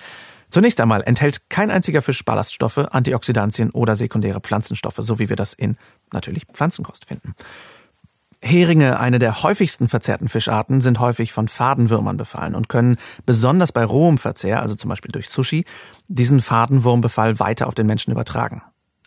Zunächst 0.48 0.80
einmal 0.80 1.02
enthält 1.02 1.50
kein 1.50 1.70
einziger 1.70 2.00
Fisch 2.00 2.24
Ballaststoffe, 2.24 2.78
Antioxidantien 2.78 3.70
oder 3.72 3.94
sekundäre 3.94 4.40
Pflanzenstoffe, 4.40 4.96
so 5.00 5.18
wie 5.18 5.28
wir 5.28 5.36
das 5.36 5.52
in 5.52 5.76
natürlich 6.14 6.46
Pflanzenkost 6.50 7.04
finden. 7.04 7.34
Heringe, 8.40 8.98
eine 9.00 9.18
der 9.18 9.42
häufigsten 9.42 9.90
verzehrten 9.90 10.30
Fischarten, 10.30 10.80
sind 10.80 10.98
häufig 10.98 11.30
von 11.30 11.48
Fadenwürmern 11.48 12.16
befallen 12.16 12.54
und 12.54 12.70
können 12.70 12.96
besonders 13.26 13.72
bei 13.72 13.84
rohem 13.84 14.16
Verzehr, 14.16 14.62
also 14.62 14.74
zum 14.76 14.88
Beispiel 14.88 15.12
durch 15.12 15.28
Sushi, 15.28 15.66
diesen 16.06 16.40
Fadenwurmbefall 16.40 17.38
weiter 17.38 17.66
auf 17.66 17.74
den 17.74 17.86
Menschen 17.86 18.12
übertragen. 18.12 18.62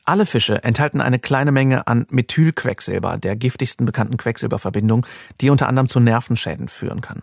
Alle 0.06 0.26
Fische 0.26 0.64
enthalten 0.64 1.02
eine 1.02 1.20
kleine 1.20 1.52
Menge 1.52 1.88
an 1.88 2.06
Methylquecksilber, 2.10 3.18
der 3.18 3.36
giftigsten 3.36 3.86
bekannten 3.86 4.18
Quecksilberverbindung, 4.18 5.06
die 5.42 5.50
unter 5.50 5.68
anderem 5.68 5.88
zu 5.88 6.00
Nervenschäden 6.00 6.68
führen 6.70 7.02
kann. 7.02 7.22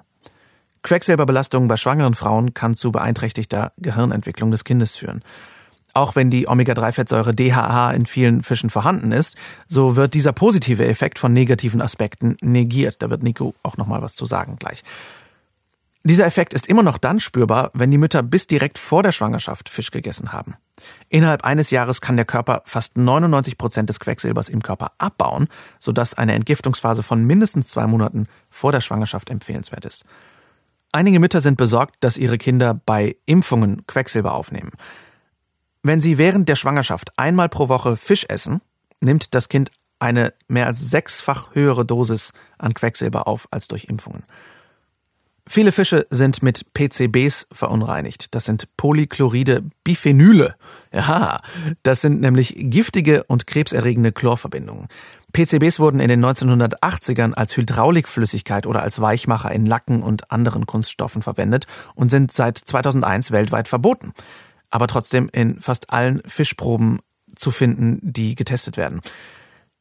Quecksilberbelastung 0.82 1.66
bei 1.68 1.76
schwangeren 1.76 2.14
Frauen 2.14 2.54
kann 2.54 2.74
zu 2.74 2.92
beeinträchtigter 2.92 3.72
Gehirnentwicklung 3.78 4.50
des 4.50 4.64
Kindes 4.64 4.96
führen. 4.96 5.22
Auch 5.94 6.14
wenn 6.14 6.30
die 6.30 6.46
Omega-3-Fettsäure 6.46 7.34
DHA 7.34 7.90
in 7.90 8.06
vielen 8.06 8.44
Fischen 8.44 8.70
vorhanden 8.70 9.10
ist, 9.10 9.36
so 9.66 9.96
wird 9.96 10.14
dieser 10.14 10.32
positive 10.32 10.86
Effekt 10.86 11.18
von 11.18 11.32
negativen 11.32 11.82
Aspekten 11.82 12.36
negiert. 12.40 13.02
Da 13.02 13.10
wird 13.10 13.22
Nico 13.22 13.54
auch 13.64 13.76
noch 13.76 13.88
mal 13.88 14.02
was 14.02 14.14
zu 14.14 14.24
sagen 14.24 14.56
gleich. 14.58 14.84
Dieser 16.04 16.26
Effekt 16.26 16.54
ist 16.54 16.68
immer 16.68 16.84
noch 16.84 16.98
dann 16.98 17.18
spürbar, 17.18 17.70
wenn 17.74 17.90
die 17.90 17.98
Mütter 17.98 18.22
bis 18.22 18.46
direkt 18.46 18.78
vor 18.78 19.02
der 19.02 19.12
Schwangerschaft 19.12 19.68
Fisch 19.68 19.90
gegessen 19.90 20.32
haben. 20.32 20.54
Innerhalb 21.08 21.44
eines 21.44 21.70
Jahres 21.70 22.00
kann 22.00 22.16
der 22.16 22.24
Körper 22.24 22.62
fast 22.64 22.96
99 22.96 23.58
Prozent 23.58 23.88
des 23.88 24.00
Quecksilbers 24.00 24.48
im 24.48 24.62
Körper 24.62 24.92
abbauen, 24.98 25.48
sodass 25.78 26.14
eine 26.14 26.34
Entgiftungsphase 26.34 27.02
von 27.02 27.24
mindestens 27.24 27.68
zwei 27.68 27.86
Monaten 27.86 28.28
vor 28.50 28.72
der 28.72 28.80
Schwangerschaft 28.80 29.30
empfehlenswert 29.30 29.84
ist. 29.84 30.04
Einige 30.92 31.20
Mütter 31.20 31.40
sind 31.40 31.58
besorgt, 31.58 31.96
dass 32.00 32.16
ihre 32.16 32.38
Kinder 32.38 32.80
bei 32.86 33.16
Impfungen 33.26 33.86
Quecksilber 33.86 34.32
aufnehmen. 34.32 34.70
Wenn 35.82 36.00
Sie 36.00 36.18
während 36.18 36.48
der 36.48 36.56
Schwangerschaft 36.56 37.10
einmal 37.16 37.48
pro 37.48 37.68
Woche 37.68 37.96
Fisch 37.96 38.24
essen, 38.28 38.60
nimmt 39.00 39.34
das 39.34 39.48
Kind 39.48 39.70
eine 39.98 40.32
mehr 40.48 40.66
als 40.66 40.90
sechsfach 40.90 41.54
höhere 41.54 41.84
Dosis 41.84 42.32
an 42.58 42.74
Quecksilber 42.74 43.26
auf 43.26 43.48
als 43.50 43.68
durch 43.68 43.84
Impfungen. 43.84 44.24
Viele 45.48 45.72
Fische 45.72 46.06
sind 46.10 46.42
mit 46.42 46.72
PCBs 46.74 47.48
verunreinigt. 47.50 48.34
Das 48.34 48.44
sind 48.44 48.68
Polychloride 48.76 49.62
Biphenyle. 49.82 50.54
Ja, 50.92 51.40
das 51.82 52.00
sind 52.02 52.20
nämlich 52.20 52.54
giftige 52.56 53.24
und 53.24 53.46
krebserregende 53.46 54.12
Chlorverbindungen. 54.12 54.88
PCBs 55.32 55.80
wurden 55.80 56.00
in 56.00 56.08
den 56.08 56.24
1980ern 56.24 57.34
als 57.34 57.56
Hydraulikflüssigkeit 57.56 58.66
oder 58.66 58.82
als 58.82 59.00
Weichmacher 59.00 59.50
in 59.50 59.66
Lacken 59.66 60.02
und 60.02 60.30
anderen 60.30 60.66
Kunststoffen 60.66 61.22
verwendet 61.22 61.66
und 61.94 62.10
sind 62.10 62.30
seit 62.32 62.58
2001 62.58 63.30
weltweit 63.30 63.68
verboten 63.68 64.12
aber 64.70 64.86
trotzdem 64.86 65.28
in 65.32 65.60
fast 65.60 65.90
allen 65.92 66.22
Fischproben 66.26 66.98
zu 67.34 67.50
finden, 67.50 68.00
die 68.02 68.34
getestet 68.34 68.76
werden. 68.76 69.00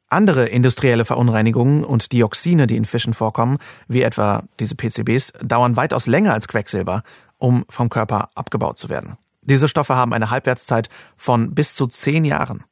Andere 0.10 0.46
industrielle 0.46 1.04
Verunreinigungen 1.04 1.84
und 1.84 2.12
Dioxine, 2.14 2.66
die 2.68 2.78
in 2.78 2.86
Fischen 2.86 3.14
vorkommen, 3.14 3.58
wie 3.88 4.02
etwa 4.02 4.44
diese 4.60 4.76
PCBs, 4.76 5.34
dauern 5.44 5.76
weitaus 5.76 6.08
länger 6.08 6.34
als 6.34 6.48
Quecksilber, 6.48 7.04
um 7.38 7.66
vom 7.70 7.90
Körper 7.90 8.30
abgebaut 8.36 8.78
zu 8.78 8.90
werden. 8.90 9.18
Diese 9.42 9.68
Stoffe 9.68 9.96
haben 9.96 10.14
eine 10.14 10.30
Halbwertszeit 10.30 10.90
von 11.16 11.54
bis 11.54 11.76
zu 11.76 11.88
zehn 11.88 12.26
Jahren. 12.26 12.64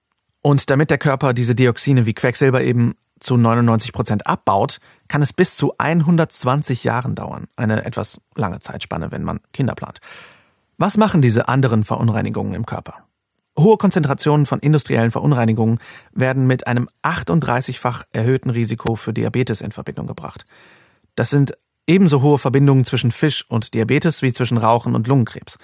Und 0.42 0.70
damit 0.70 0.90
der 0.92 0.98
Körper 0.98 1.34
diese 1.34 1.56
Dioxine 1.56 2.06
wie 2.06 2.14
Quecksilber 2.14 2.62
eben 2.62 2.96
zu 3.20 3.38
99 3.38 3.94
Prozent 3.94 4.28
abbaut, 4.28 4.80
kann 5.08 5.22
es 5.22 5.34
bis 5.34 5.58
zu 5.58 5.74
120 5.78 6.84
Jahren 6.84 7.16
dauern. 7.16 7.48
Eine 7.56 7.86
etwas 7.86 8.20
lange 8.36 8.60
Zeitspanne, 8.60 9.12
wenn 9.12 9.24
man 9.24 9.40
Kinder 9.54 9.74
plant. 9.74 10.00
Was 10.78 10.98
machen 10.98 11.22
diese 11.22 11.48
anderen 11.48 11.84
Verunreinigungen 11.84 12.54
im 12.54 12.66
Körper? 12.66 13.05
Hohe 13.58 13.78
Konzentrationen 13.78 14.46
von 14.46 14.60
industriellen 14.60 15.12
Verunreinigungen 15.12 15.80
werden 16.12 16.46
mit 16.46 16.68
einem 16.68 16.90
38-fach 17.04 18.04
erhöhten 18.12 18.50
Risiko 18.50 18.96
für 18.96 19.14
Diabetes 19.14 19.62
in 19.62 19.72
Verbindung 19.72 20.08
gebracht. 20.08 20.46
Das 21.16 21.30
sind 21.30 21.54
ebenso 21.88 22.22
hohe 22.22 22.38
Verbindungen 22.38 22.84
zwischen 22.84 23.12
Fisch 23.12 23.46
und 23.48 23.74
Diabetes 23.74 24.22
wie 24.22 24.34
zwischen 24.34 24.58
Rauchen 24.58 24.94
und 24.96 25.08
Lungenkrebs. 25.08 25.58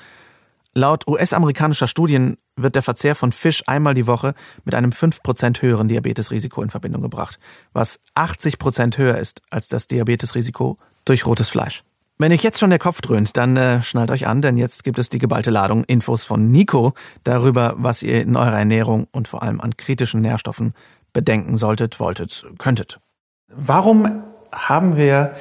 Laut 0.74 1.06
US-amerikanischer 1.06 1.88
Studien 1.88 2.38
wird 2.56 2.76
der 2.76 2.84
Verzehr 2.84 3.16
von 3.16 3.34
Fisch 3.34 3.64
einmal 3.68 3.94
die 3.94 4.08
Woche 4.08 4.34
mit 4.64 4.74
einem 4.74 4.92
5% 4.92 5.62
höheren 5.62 5.90
Diabetesrisiko 5.90 6.62
in 6.62 6.70
Verbindung 6.70 7.02
gebracht, 7.02 7.40
was 7.74 8.00
80% 8.16 8.98
höher 8.98 9.18
ist 9.18 9.42
als 9.50 9.68
das 9.68 9.88
Diabetesrisiko 9.88 10.78
durch 11.04 11.26
rotes 11.26 11.50
Fleisch. 11.50 11.84
Wenn 12.22 12.32
euch 12.32 12.44
jetzt 12.44 12.60
schon 12.60 12.70
der 12.70 12.78
Kopf 12.78 13.02
dröhnt, 13.02 13.36
dann 13.36 13.58
äh, 13.58 13.82
schnallt 13.82 14.12
euch 14.12 14.28
an, 14.28 14.44
denn 14.44 14.56
jetzt 14.56 14.84
gibt 14.84 15.00
es 15.00 15.10
die 15.10 15.18
geballte 15.18 15.50
Ladung 15.50 15.84
Infos 15.86 16.24
von 16.24 16.52
Nico 16.52 16.94
darüber, 17.24 17.74
was 17.78 18.04
ihr 18.04 18.22
in 18.22 18.36
eurer 18.36 18.60
Ernährung 18.60 19.08
und 19.12 19.28
vor 19.28 19.42
allem 19.42 19.60
an 19.60 19.76
kritischen 19.76 20.22
Nährstoffen 20.22 20.76
bedenken 21.14 21.58
solltet, 21.58 22.00
wolltet, 22.00 22.46
könntet. 22.60 23.00
Warum 23.48 24.22
haben 24.52 24.98
wir 24.98 25.32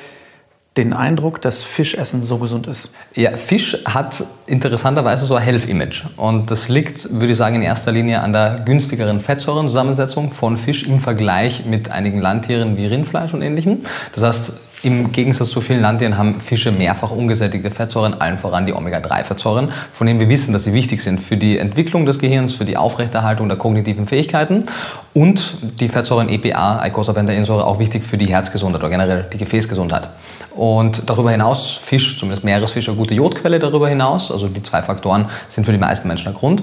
den 0.79 0.95
Eindruck, 0.95 1.43
dass 1.43 1.63
Fischessen 1.63 2.23
so 2.23 2.39
gesund 2.39 2.67
ist? 2.67 2.93
Ja, 3.15 3.37
Fisch 3.37 3.85
hat 3.85 4.25
interessanterweise 4.47 5.27
so 5.27 5.35
ein 5.35 5.43
Health-Image. 5.43 6.05
Und 6.17 6.51
das 6.51 6.71
liegt, 6.71 7.13
würde 7.13 7.33
ich 7.33 7.37
sagen, 7.37 7.57
in 7.57 7.63
erster 7.63 7.93
Linie 7.93 8.23
an 8.23 8.33
der 8.33 8.61
günstigeren 8.65 9.21
Fettsäurenzusammensetzung 9.21 10.33
von 10.33 10.57
Fisch 10.57 10.85
im 10.85 11.01
Vergleich 11.01 11.67
mit 11.67 11.91
einigen 11.91 12.23
Landtieren 12.23 12.79
wie 12.79 12.87
Rindfleisch 12.87 13.35
und 13.35 13.43
ähnlichem. 13.43 13.83
Das 14.15 14.25
heißt, 14.25 14.70
im 14.83 15.13
Gegensatz 15.13 15.51
zu 15.51 15.61
vielen 15.61 15.81
Landtieren 15.81 16.17
haben 16.17 16.41
Fische 16.41 16.73
mehrfach 16.73 17.11
ungesättigte 17.11 17.71
Fettsäuren, 17.71 18.21
allen 18.21 18.39
voran 18.39 18.67
die 18.67 18.73
Omega-3-Fettsäuren, 18.73 19.71
von 19.93 20.07
denen 20.07 20.21
wir 20.21 20.29
wissen, 20.29 20.53
dass 20.53 20.65
sie 20.65 20.73
wichtig 20.73 21.03
sind 21.03 21.21
für 21.21 21.37
die 21.37 21.59
Entwicklung 21.59 22.07
des 22.07 22.19
Gehirns, 22.19 22.55
für 22.55 22.65
die 22.65 22.77
Aufrechterhaltung 22.77 23.49
der 23.49 23.59
kognitiven 23.59 24.07
Fähigkeiten 24.07 24.65
und 25.13 25.57
die 25.81 25.89
Fettsäuren 25.89 26.29
EPA, 26.29 26.81
Eicosapentaensäure, 26.81 27.67
auch 27.67 27.79
wichtig 27.79 28.05
für 28.05 28.17
die 28.17 28.27
Herzgesundheit 28.27 28.81
oder 28.81 28.91
generell 28.91 29.27
die 29.33 29.39
Gefäßgesundheit. 29.39 30.09
Und 30.55 31.03
darüber 31.07 31.31
hinaus, 31.31 31.81
Fisch, 31.85 32.19
zumindest 32.19 32.45
Meeresfisch, 32.45 32.89
eine 32.89 32.97
gute 32.97 33.15
Jodquelle 33.15 33.59
darüber 33.59 33.89
hinaus. 33.89 34.33
Also 34.33 34.49
die 34.49 34.63
zwei 34.63 34.83
Faktoren 34.83 35.27
sind 35.49 35.65
für 35.65 35.73
die 35.73 35.79
meisten 35.79 36.09
Menschen 36.09 36.29
ein 36.29 36.35
Grund. 36.35 36.63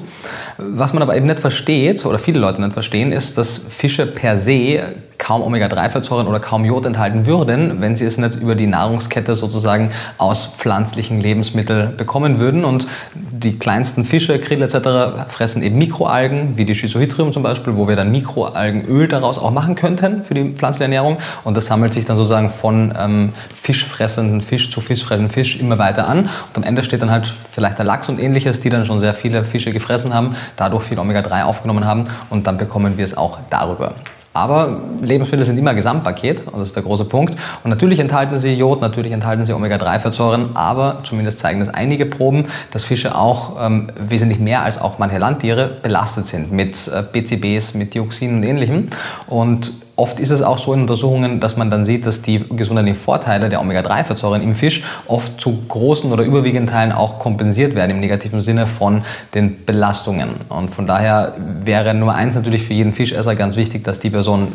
Was 0.58 0.94
man 0.94 1.04
aber 1.04 1.16
eben 1.16 1.28
nicht 1.28 1.40
versteht, 1.40 2.06
oder 2.06 2.20
viele 2.20 2.40
Leute 2.40 2.62
nicht 2.62 2.74
verstehen, 2.74 3.12
ist, 3.12 3.38
dass 3.38 3.58
Fische 3.58 4.06
per 4.06 4.38
se 4.38 4.96
kaum 5.18 5.42
Omega-3-Fettsäuren 5.42 6.28
oder 6.28 6.40
kaum 6.40 6.66
Jod 6.66 6.86
enthalten 6.86 7.26
würden, 7.26 7.82
wenn 7.82 7.96
sie 7.96 8.06
es 8.06 8.18
nicht 8.18 8.36
über 8.36 8.56
die 8.56 8.68
Nahrungskette 8.68 9.36
sozusagen 9.36 9.92
aus 10.18 10.54
pflanzlichen 10.58 11.20
Lebensmitteln 11.20 11.98
bekommen 11.98 12.40
würden. 12.40 12.66
Und 12.66 12.88
die 13.14 13.58
kleinsten 13.58 14.06
Fische, 14.06 14.40
Krill 14.40 14.62
etc. 14.62 15.30
fressen 15.30 15.64
eben 15.64 15.78
Mikroalgen, 15.78 16.58
wie 16.58 16.66
die 16.66 16.76
Schizohydrium 16.76 17.34
zum 17.34 17.44
Beispiel, 17.44 17.76
wo 17.76 17.88
wir 17.88 17.96
dann 17.96 18.12
Mikroalgenöl 18.12 19.08
daraus 19.08 19.38
auch 19.38 19.52
machen 19.52 19.76
könnten 19.76 20.24
für 20.24 20.34
die 20.34 20.54
pflanzliche 20.54 20.86
Ernährung. 20.86 21.18
Und 21.44 21.58
das 21.58 21.66
sammelt 21.66 21.94
sich 21.94 22.06
dann 22.06 22.18
sozusagen 22.18 22.50
von 22.50 22.94
ähm, 22.98 23.34
fischfressenden 23.54 24.42
Fisch 24.42 24.72
zu 24.72 24.82
fischfressenden 24.82 25.32
Fisch 25.32 25.60
immer 25.60 25.78
weiter 25.78 26.08
an. 26.08 26.20
Und 26.20 26.58
am 26.58 26.64
Ende 26.64 26.84
steht 26.84 27.02
dann 27.02 27.12
halt 27.12 27.34
vielleicht 27.52 27.78
der 27.78 27.86
Lachs 27.86 28.10
und 28.10 28.20
ähnliches, 28.20 28.60
die 28.60 28.70
dann 28.70 28.86
schon 28.86 29.00
sehr 29.00 29.14
viele 29.14 29.44
Fische 29.44 29.74
gefressen 29.74 30.14
haben, 30.14 30.36
dadurch 30.56 30.84
viel 30.84 31.00
Omega-3 31.00 31.44
aufgenommen 31.44 31.86
haben 31.86 32.08
und 32.30 32.48
dann 32.48 32.58
bekommen 32.58 32.98
wir 32.98 33.06
es 33.06 33.18
auch 33.18 33.40
darüber. 33.50 33.94
Aber 34.38 34.82
Lebensmittel 35.01 35.44
sind 35.46 35.58
immer 35.58 35.74
Gesamtpaket 35.74 36.46
und 36.46 36.60
das 36.60 36.67
ist 36.67 36.75
der 36.75 36.84
große 36.84 37.06
Punkt. 37.06 37.34
Und 37.63 37.72
natürlich 37.72 37.98
enthalten 37.98 38.38
sie 38.38 38.53
Jod, 38.53 38.82
natürlich 38.82 39.12
enthalten 39.12 39.46
sie 39.46 39.53
Omega-3-Fettsäuren, 39.53 40.56
aber 40.56 41.00
zumindest 41.03 41.39
zeigen 41.39 41.60
das 41.60 41.70
einige 41.70 42.06
Proben, 42.06 42.46
dass 42.70 42.84
Fische 42.84 43.15
auch 43.15 43.56
ähm, 43.60 43.88
wesentlich 43.98 44.39
mehr 44.39 44.62
als 44.62 44.79
auch 44.79 45.00
manche 45.00 45.17
Landtiere 45.17 45.72
belastet 45.82 46.27
sind 46.27 46.51
mit 46.51 46.88
äh, 46.88 47.01
PCBs, 47.01 47.74
mit 47.74 47.96
Dioxinen 47.96 48.38
und 48.38 48.44
ähnlichem. 48.44 48.89
Und 49.25 49.74
Oft 50.00 50.20
ist 50.20 50.30
es 50.30 50.44
auch 50.44 50.60
so 50.60 50.75
in 50.75 50.82
Untersuchungen, 50.82 51.39
dass 51.39 51.58
man 51.58 51.72
dann 51.72 51.84
sieht, 51.84 52.06
dass 52.06 52.22
die 52.22 52.46
gesundheitlichen 52.51 53.00
Vorteile 53.00 53.50
der 53.50 53.60
Omega-3-Fettsäuren 53.60 54.44
im 54.44 54.54
Fisch 54.54 54.84
oft 55.08 55.42
zu 55.42 55.58
großen 55.68 56.13
oder 56.13 56.24
überwiegenden 56.24 56.68
Teilen 56.68 56.92
auch 56.92 57.18
kompensiert 57.18 57.74
werden 57.74 57.89
im 57.89 58.00
negativen 58.00 58.42
Sinne 58.42 58.68
von 58.68 59.01
den 59.34 59.66
Belastungen. 59.66 60.36
Und 60.50 60.70
von 60.70 60.86
daher 60.86 61.34
wäre 61.63 61.96
Nummer 61.96 62.13
eins 62.13 62.36
natürlich 62.36 62.63
für 62.63 62.75
jeden 62.75 62.94
Fischesser 62.94 63.36
ganz 63.36 63.56
wichtig, 63.56 63.84
dass 63.86 64.00
die 64.00 64.12
Person 64.12 64.50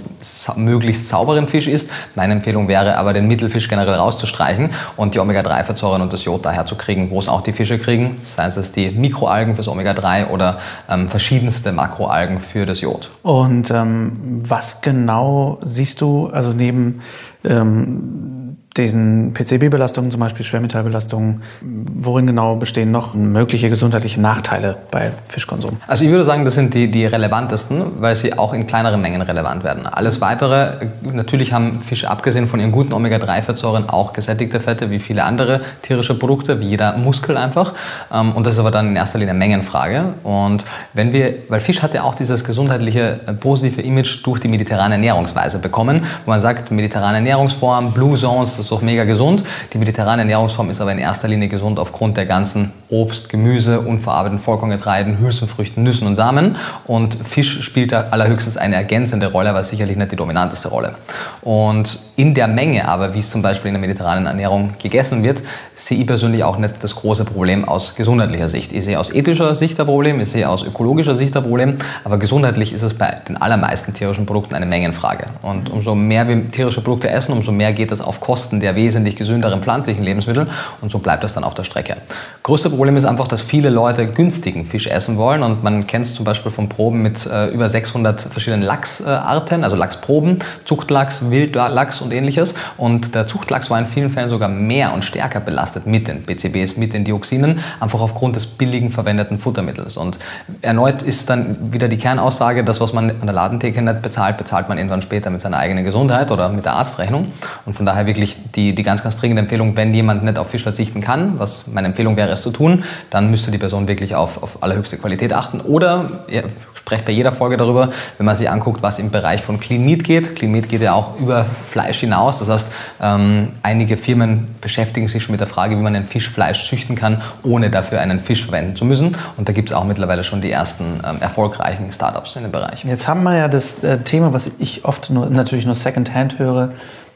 möglichst 0.54 1.08
sauberen 1.08 1.48
Fisch 1.48 1.66
isst. 1.66 1.90
Meine 2.14 2.34
Empfehlung 2.34 2.68
wäre 2.68 2.96
aber, 2.96 3.12
den 3.12 3.26
Mittelfisch 3.26 3.68
generell 3.68 3.94
rauszustreichen 3.94 4.70
und 4.96 5.14
die 5.14 5.18
Omega-3-Fettsäuren 5.18 6.02
und 6.02 6.12
das 6.12 6.24
Jod 6.24 6.46
daher 6.46 6.66
zu 6.66 6.76
kriegen, 6.76 7.10
wo 7.10 7.18
es 7.18 7.26
auch 7.26 7.40
die 7.40 7.52
Fische 7.52 7.80
kriegen, 7.80 8.20
seien 8.22 8.46
es 8.46 8.70
die 8.70 8.92
Mikroalgen 8.92 9.56
fürs 9.56 9.66
Omega-3 9.66 10.28
oder 10.28 10.58
ähm, 10.88 11.08
verschiedenste 11.08 11.72
Makroalgen 11.72 12.38
für 12.38 12.64
das 12.64 12.80
Jod. 12.80 13.10
Und 13.24 13.72
ähm, 13.72 14.44
was 14.46 14.82
genau 14.82 15.31
siehst 15.62 16.00
du, 16.00 16.26
also 16.28 16.52
neben 16.52 17.00
ähm, 17.44 18.41
diesen 18.76 19.34
PCB-Belastungen, 19.34 20.10
zum 20.10 20.20
Beispiel 20.20 20.44
Schwermetallbelastungen, 20.44 21.42
worin 21.60 22.26
genau 22.26 22.56
bestehen 22.56 22.90
noch 22.90 23.14
mögliche 23.14 23.68
gesundheitliche 23.68 24.20
Nachteile 24.20 24.76
bei 24.90 25.12
Fischkonsum? 25.28 25.78
Also 25.86 26.04
ich 26.04 26.10
würde 26.10 26.24
sagen, 26.24 26.44
das 26.44 26.54
sind 26.54 26.74
die, 26.74 26.90
die 26.90 27.04
relevantesten, 27.04 28.00
weil 28.00 28.14
sie 28.16 28.36
auch 28.38 28.54
in 28.54 28.66
kleineren 28.66 29.00
Mengen 29.00 29.20
relevant 29.22 29.64
werden. 29.64 29.86
Alles 29.86 30.20
Weitere, 30.20 30.86
natürlich 31.02 31.52
haben 31.52 31.80
Fische 31.80 32.10
abgesehen 32.10 32.48
von 32.48 32.60
ihren 32.60 32.72
guten 32.72 32.92
Omega-3-Fettsäuren 32.92 33.88
auch 33.88 34.12
gesättigte 34.12 34.60
Fette 34.60 34.90
wie 34.90 35.00
viele 35.00 35.24
andere 35.24 35.60
tierische 35.82 36.14
Produkte, 36.18 36.60
wie 36.60 36.68
jeder 36.68 36.96
Muskel 36.96 37.36
einfach. 37.36 37.74
Ähm, 38.12 38.32
und 38.32 38.46
das 38.46 38.54
ist 38.54 38.60
aber 38.60 38.70
dann 38.70 38.88
in 38.88 38.96
erster 38.96 39.18
Linie 39.18 39.32
eine 39.32 39.38
Mengenfrage. 39.38 40.14
Und 40.22 40.64
wenn 40.94 41.12
wir, 41.12 41.34
weil 41.48 41.60
Fisch 41.60 41.82
hat 41.82 41.94
ja 41.94 42.04
auch 42.04 42.14
dieses 42.14 42.44
gesundheitliche 42.44 43.20
äh, 43.26 43.32
positive 43.32 43.82
Image 43.82 44.24
durch 44.24 44.40
die 44.40 44.48
mediterrane 44.48 44.94
Ernährungsweise 44.94 45.58
bekommen, 45.58 46.04
wo 46.24 46.30
man 46.30 46.40
sagt, 46.40 46.70
mediterrane 46.70 47.16
Ernährungsform, 47.18 47.92
Blue 47.92 48.16
Zones, 48.16 48.61
ist 48.62 48.72
doch 48.72 48.82
mega 48.82 49.04
gesund. 49.04 49.44
Die 49.72 49.78
mediterrane 49.78 50.22
Ernährungsform 50.22 50.70
ist 50.70 50.80
aber 50.80 50.92
in 50.92 50.98
erster 50.98 51.28
Linie 51.28 51.48
gesund 51.48 51.78
aufgrund 51.78 52.16
der 52.16 52.26
ganzen 52.26 52.72
Obst, 52.92 53.30
Gemüse, 53.30 53.80
unverarbeiteten 53.80 54.38
Vollkorngetreiden, 54.38 55.18
Hülsenfrüchten, 55.18 55.82
Nüssen 55.82 56.06
und 56.06 56.16
Samen. 56.16 56.56
Und 56.84 57.16
Fisch 57.26 57.62
spielt 57.62 57.90
da 57.90 58.08
allerhöchstens 58.10 58.58
eine 58.58 58.76
ergänzende 58.76 59.28
Rolle, 59.28 59.50
aber 59.50 59.64
sicherlich 59.64 59.96
nicht 59.96 60.12
die 60.12 60.16
dominanteste 60.16 60.68
Rolle. 60.68 60.94
Und 61.40 61.98
in 62.16 62.34
der 62.34 62.48
Menge 62.48 62.86
aber, 62.86 63.14
wie 63.14 63.20
es 63.20 63.30
zum 63.30 63.40
Beispiel 63.40 63.68
in 63.68 63.74
der 63.74 63.80
mediterranen 63.80 64.26
Ernährung 64.26 64.72
gegessen 64.80 65.22
wird, 65.24 65.42
sehe 65.74 65.98
ich 65.98 66.06
persönlich 66.06 66.44
auch 66.44 66.58
nicht 66.58 66.84
das 66.84 66.94
große 66.94 67.24
Problem 67.24 67.64
aus 67.66 67.94
gesundheitlicher 67.94 68.48
Sicht. 68.48 68.72
Ich 68.72 68.84
sehe 68.84 69.00
aus 69.00 69.10
ethischer 69.10 69.54
Sicht 69.54 69.80
ein 69.80 69.86
Problem, 69.86 70.20
ich 70.20 70.30
sehe 70.30 70.46
aus 70.46 70.62
ökologischer 70.62 71.14
Sicht 71.14 71.34
ein 71.34 71.42
Problem, 71.42 71.78
aber 72.04 72.18
gesundheitlich 72.18 72.74
ist 72.74 72.82
es 72.82 72.94
bei 72.94 73.16
den 73.26 73.38
allermeisten 73.38 73.94
tierischen 73.94 74.26
Produkten 74.26 74.54
eine 74.54 74.66
Mengenfrage. 74.66 75.24
Und 75.40 75.70
umso 75.70 75.94
mehr 75.94 76.28
wir 76.28 76.50
tierische 76.50 76.82
Produkte 76.82 77.08
essen, 77.08 77.32
umso 77.32 77.52
mehr 77.52 77.72
geht 77.72 77.90
das 77.90 78.02
auf 78.02 78.20
Kosten 78.20 78.60
der 78.60 78.76
wesentlich 78.76 79.16
gesünderen 79.16 79.62
pflanzlichen 79.62 80.04
Lebensmittel 80.04 80.48
und 80.82 80.92
so 80.92 80.98
bleibt 80.98 81.24
das 81.24 81.32
dann 81.32 81.44
auf 81.44 81.54
der 81.54 81.64
Strecke. 81.64 81.96
Größte 82.42 82.68
Problem 82.68 82.81
ist 82.88 83.04
einfach, 83.04 83.28
dass 83.28 83.40
viele 83.40 83.70
Leute 83.70 84.06
günstigen 84.06 84.64
Fisch 84.64 84.86
essen 84.86 85.16
wollen 85.16 85.42
und 85.42 85.62
man 85.62 85.86
kennt 85.86 86.06
es 86.06 86.14
zum 86.14 86.24
Beispiel 86.24 86.50
von 86.50 86.68
Proben 86.68 87.02
mit 87.02 87.26
äh, 87.26 87.48
über 87.48 87.68
600 87.68 88.20
verschiedenen 88.20 88.62
Lachsarten, 88.62 89.62
also 89.62 89.76
Lachsproben, 89.76 90.38
Zuchtlachs, 90.64 91.30
Wildlachs 91.30 92.00
und 92.00 92.12
ähnliches. 92.12 92.54
Und 92.76 93.14
der 93.14 93.26
Zuchtlachs 93.28 93.70
war 93.70 93.78
in 93.78 93.86
vielen 93.86 94.10
Fällen 94.10 94.28
sogar 94.28 94.48
mehr 94.48 94.94
und 94.94 95.04
stärker 95.04 95.40
belastet 95.40 95.86
mit 95.86 96.08
den 96.08 96.24
PCBs, 96.24 96.76
mit 96.76 96.94
den 96.94 97.04
Dioxinen, 97.04 97.60
einfach 97.78 98.00
aufgrund 98.00 98.36
des 98.36 98.46
billigen 98.46 98.90
verwendeten 98.90 99.38
Futtermittels. 99.38 99.96
Und 99.96 100.18
erneut 100.62 101.02
ist 101.02 101.28
dann 101.30 101.72
wieder 101.72 101.88
die 101.88 101.98
Kernaussage, 101.98 102.64
das, 102.64 102.80
was 102.80 102.92
man 102.92 103.10
an 103.10 103.26
der 103.26 103.34
Ladentheke 103.34 103.82
nicht 103.82 104.02
bezahlt, 104.02 104.38
bezahlt 104.38 104.68
man 104.68 104.78
irgendwann 104.78 105.02
später 105.02 105.30
mit 105.30 105.40
seiner 105.40 105.58
eigenen 105.58 105.84
Gesundheit 105.84 106.30
oder 106.30 106.48
mit 106.48 106.64
der 106.64 106.74
Arztrechnung. 106.74 107.32
Und 107.66 107.74
von 107.74 107.86
daher 107.86 108.06
wirklich 108.06 108.36
die, 108.54 108.74
die 108.74 108.82
ganz, 108.82 109.02
ganz 109.02 109.16
dringende 109.16 109.42
Empfehlung, 109.42 109.76
wenn 109.76 109.92
jemand 109.94 110.24
nicht 110.24 110.38
auf 110.38 110.50
Fisch 110.50 110.62
verzichten 110.62 111.00
kann, 111.00 111.38
was 111.38 111.66
meine 111.66 111.88
Empfehlung 111.88 112.16
wäre, 112.16 112.30
es 112.30 112.42
zu 112.42 112.50
tun, 112.50 112.71
dann 113.10 113.30
müsste 113.30 113.50
die 113.50 113.58
Person 113.58 113.88
wirklich 113.88 114.14
auf, 114.14 114.42
auf 114.42 114.62
allerhöchste 114.62 114.98
Qualität 114.98 115.32
achten. 115.32 115.60
Oder 115.60 116.22
ja, 116.28 116.42
spreche 116.82 117.04
bei 117.04 117.12
jeder 117.12 117.32
Folge 117.32 117.56
darüber, 117.56 117.90
wenn 118.18 118.26
man 118.26 118.36
sich 118.36 118.50
anguckt, 118.50 118.82
was 118.82 118.98
im 118.98 119.10
Bereich 119.10 119.40
von 119.40 119.60
Clean 119.60 119.86
geht. 119.98 120.34
Clean 120.34 120.52
geht 120.62 120.82
ja 120.82 120.94
auch 120.94 121.18
über 121.18 121.46
Fleisch 121.70 122.00
hinaus. 122.00 122.40
Das 122.40 122.48
heißt, 122.48 122.72
ähm, 123.00 123.50
einige 123.62 123.96
Firmen 123.96 124.54
beschäftigen 124.60 125.08
sich 125.08 125.22
schon 125.22 125.32
mit 125.32 125.40
der 125.40 125.46
Frage, 125.46 125.78
wie 125.78 125.80
man 125.80 125.94
ein 125.94 126.04
Fischfleisch 126.04 126.68
züchten 126.68 126.96
kann, 126.96 127.22
ohne 127.44 127.70
dafür 127.70 128.00
einen 128.00 128.20
Fisch 128.20 128.44
verwenden 128.44 128.76
zu 128.76 128.84
müssen. 128.84 129.16
Und 129.36 129.48
da 129.48 129.52
gibt 129.52 129.70
es 129.70 129.76
auch 129.76 129.84
mittlerweile 129.84 130.24
schon 130.24 130.40
die 130.40 130.50
ersten 130.50 131.00
ähm, 131.06 131.18
erfolgreichen 131.20 131.90
Startups 131.92 132.36
in 132.36 132.42
dem 132.42 132.52
Bereich. 132.52 132.84
Jetzt 132.84 133.06
haben 133.06 133.22
wir 133.22 133.36
ja 133.36 133.48
das 133.48 133.82
äh, 133.84 133.98
Thema, 133.98 134.32
was 134.32 134.50
ich 134.58 134.84
oft 134.84 135.10
nur, 135.10 135.30
natürlich 135.30 135.66
nur 135.66 135.76
Secondhand 135.76 136.38
höre, 136.38 136.70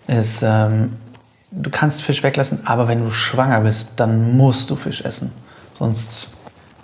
ist, 0.06 0.42
ähm, 0.42 0.92
du 1.50 1.70
kannst 1.70 2.02
Fisch 2.02 2.22
weglassen, 2.22 2.60
aber 2.64 2.86
wenn 2.86 3.02
du 3.02 3.10
schwanger 3.10 3.60
bist, 3.62 3.90
dann 3.96 4.36
musst 4.36 4.70
du 4.70 4.76
Fisch 4.76 5.02
essen. 5.02 5.32
Sonst 5.78 6.28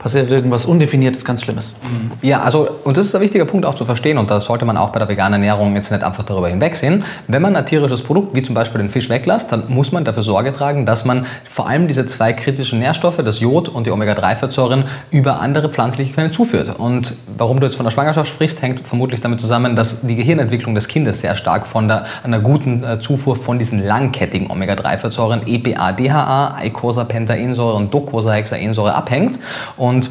passiert 0.02 0.30
irgendwas 0.30 0.66
Undefiniertes, 0.66 1.24
ganz 1.24 1.42
Schlimmes. 1.42 1.74
Mhm. 1.82 2.10
Ja, 2.22 2.42
also, 2.42 2.68
und 2.84 2.96
das 2.96 3.06
ist 3.06 3.14
ein 3.14 3.20
wichtiger 3.20 3.44
Punkt 3.44 3.64
auch 3.64 3.74
zu 3.74 3.84
verstehen, 3.84 4.18
und 4.18 4.30
da 4.30 4.40
sollte 4.40 4.64
man 4.64 4.76
auch 4.76 4.90
bei 4.90 4.98
der 4.98 5.08
veganen 5.08 5.42
Ernährung 5.42 5.74
jetzt 5.76 5.90
nicht 5.90 6.02
einfach 6.02 6.24
darüber 6.24 6.48
hinwegsehen. 6.48 7.04
Wenn 7.28 7.40
man 7.40 7.54
ein 7.54 7.64
tierisches 7.64 8.02
Produkt, 8.02 8.34
wie 8.34 8.42
zum 8.42 8.54
Beispiel 8.54 8.80
den 8.80 8.90
Fisch 8.90 9.08
weglässt, 9.08 9.52
dann 9.52 9.64
muss 9.68 9.92
man 9.92 10.04
dafür 10.04 10.22
Sorge 10.22 10.52
tragen, 10.52 10.86
dass 10.86 11.04
man 11.04 11.26
vor 11.48 11.68
allem 11.68 11.86
diese 11.86 12.06
zwei 12.06 12.32
kritischen 12.32 12.80
Nährstoffe, 12.80 13.18
das 13.24 13.40
Jod 13.40 13.68
und 13.68 13.86
die 13.86 13.90
Omega-3-Fettsäuren, 13.90 14.84
über 15.10 15.40
andere 15.40 15.68
pflanzliche 15.68 16.12
Quellen 16.12 16.32
zuführt. 16.32 16.78
Und 16.78 17.14
warum 17.38 17.60
du 17.60 17.66
jetzt 17.66 17.76
von 17.76 17.84
der 17.84 17.92
Schwangerschaft 17.92 18.28
sprichst, 18.28 18.60
hängt 18.60 18.86
vermutlich 18.86 19.20
damit 19.20 19.40
zusammen, 19.40 19.76
dass 19.76 20.00
die 20.02 20.16
Gehirnentwicklung 20.16 20.74
des 20.74 20.88
Kindes 20.88 21.20
sehr 21.20 21.36
stark 21.36 21.66
von 21.66 21.86
der, 21.86 22.06
einer 22.24 22.40
guten 22.40 22.82
äh, 22.82 23.00
Zufuhr 23.00 23.36
von 23.36 23.58
diesen 23.58 23.84
langkettigen 23.84 24.50
Omega-3-Fettsäuren, 24.50 25.42
EPA, 25.46 25.92
DHA, 25.92 26.56
Eicosapentaensäure 26.56 27.74
und 27.74 27.94
Docosahexaensäure 27.94 28.94
abhängt. 28.94 29.38
Und 29.76 29.91
und 29.92 30.10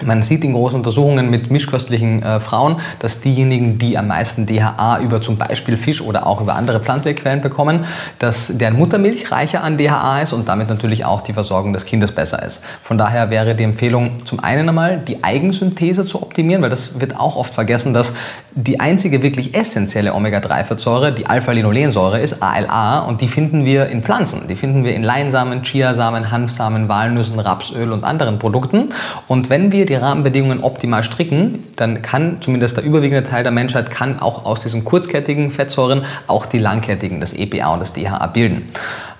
man 0.00 0.22
sieht 0.22 0.42
in 0.42 0.54
großen 0.54 0.78
Untersuchungen 0.78 1.28
mit 1.30 1.50
mischköstlichen 1.50 2.22
äh, 2.22 2.40
Frauen, 2.40 2.76
dass 2.98 3.20
diejenigen, 3.20 3.78
die 3.78 3.98
am 3.98 4.08
meisten 4.08 4.46
DHA 4.46 5.00
über 5.00 5.20
zum 5.20 5.36
Beispiel 5.36 5.76
Fisch 5.76 6.00
oder 6.00 6.26
auch 6.26 6.40
über 6.40 6.54
andere 6.54 6.80
pflanzliche 6.80 7.14
Quellen 7.14 7.42
bekommen, 7.42 7.84
dass 8.18 8.56
deren 8.56 8.78
Muttermilch 8.78 9.30
reicher 9.30 9.62
an 9.62 9.76
DHA 9.76 10.22
ist 10.22 10.32
und 10.32 10.48
damit 10.48 10.68
natürlich 10.68 11.04
auch 11.04 11.20
die 11.20 11.34
Versorgung 11.34 11.72
des 11.72 11.84
Kindes 11.84 12.12
besser 12.12 12.42
ist. 12.42 12.62
Von 12.82 12.96
daher 12.96 13.30
wäre 13.30 13.54
die 13.54 13.64
Empfehlung 13.64 14.24
zum 14.24 14.40
einen 14.40 14.68
einmal 14.68 14.98
die 14.98 15.22
Eigensynthese 15.22 16.06
zu 16.06 16.22
optimieren, 16.22 16.62
weil 16.62 16.70
das 16.70 16.98
wird 16.98 17.18
auch 17.20 17.36
oft 17.36 17.52
vergessen, 17.52 17.92
dass 17.92 18.14
die 18.54 18.80
einzige 18.80 19.22
wirklich 19.22 19.54
essentielle 19.54 20.14
Omega-3-Fettsäure 20.14 21.12
die 21.12 21.26
Alpha-Linolensäure 21.26 22.18
ist, 22.18 22.42
ALA, 22.42 23.00
und 23.00 23.20
die 23.20 23.28
finden 23.28 23.64
wir 23.64 23.86
in 23.86 24.02
Pflanzen. 24.02 24.46
Die 24.48 24.56
finden 24.56 24.84
wir 24.84 24.94
in 24.94 25.02
Leinsamen, 25.02 25.62
Chiasamen, 25.62 26.30
Hanfsamen, 26.30 26.88
Walnüssen, 26.88 27.38
Rapsöl 27.38 27.92
und 27.92 28.04
anderen 28.04 28.38
Produkten. 28.38 28.90
Und 29.26 29.48
wenn 29.48 29.72
wir 29.72 29.81
die 29.86 29.94
Rahmenbedingungen 29.94 30.62
optimal 30.62 31.02
stricken, 31.04 31.64
dann 31.76 32.02
kann 32.02 32.38
zumindest 32.40 32.76
der 32.76 32.84
überwiegende 32.84 33.22
Teil 33.22 33.42
der 33.42 33.52
Menschheit 33.52 33.90
kann 33.90 34.18
auch 34.18 34.44
aus 34.44 34.60
diesen 34.60 34.84
kurzkettigen 34.84 35.50
Fettsäuren 35.50 36.04
auch 36.26 36.46
die 36.46 36.58
langkettigen, 36.58 37.20
das 37.20 37.32
EPA 37.32 37.74
und 37.74 37.80
das 37.80 37.92
DHA 37.92 38.26
bilden. 38.28 38.68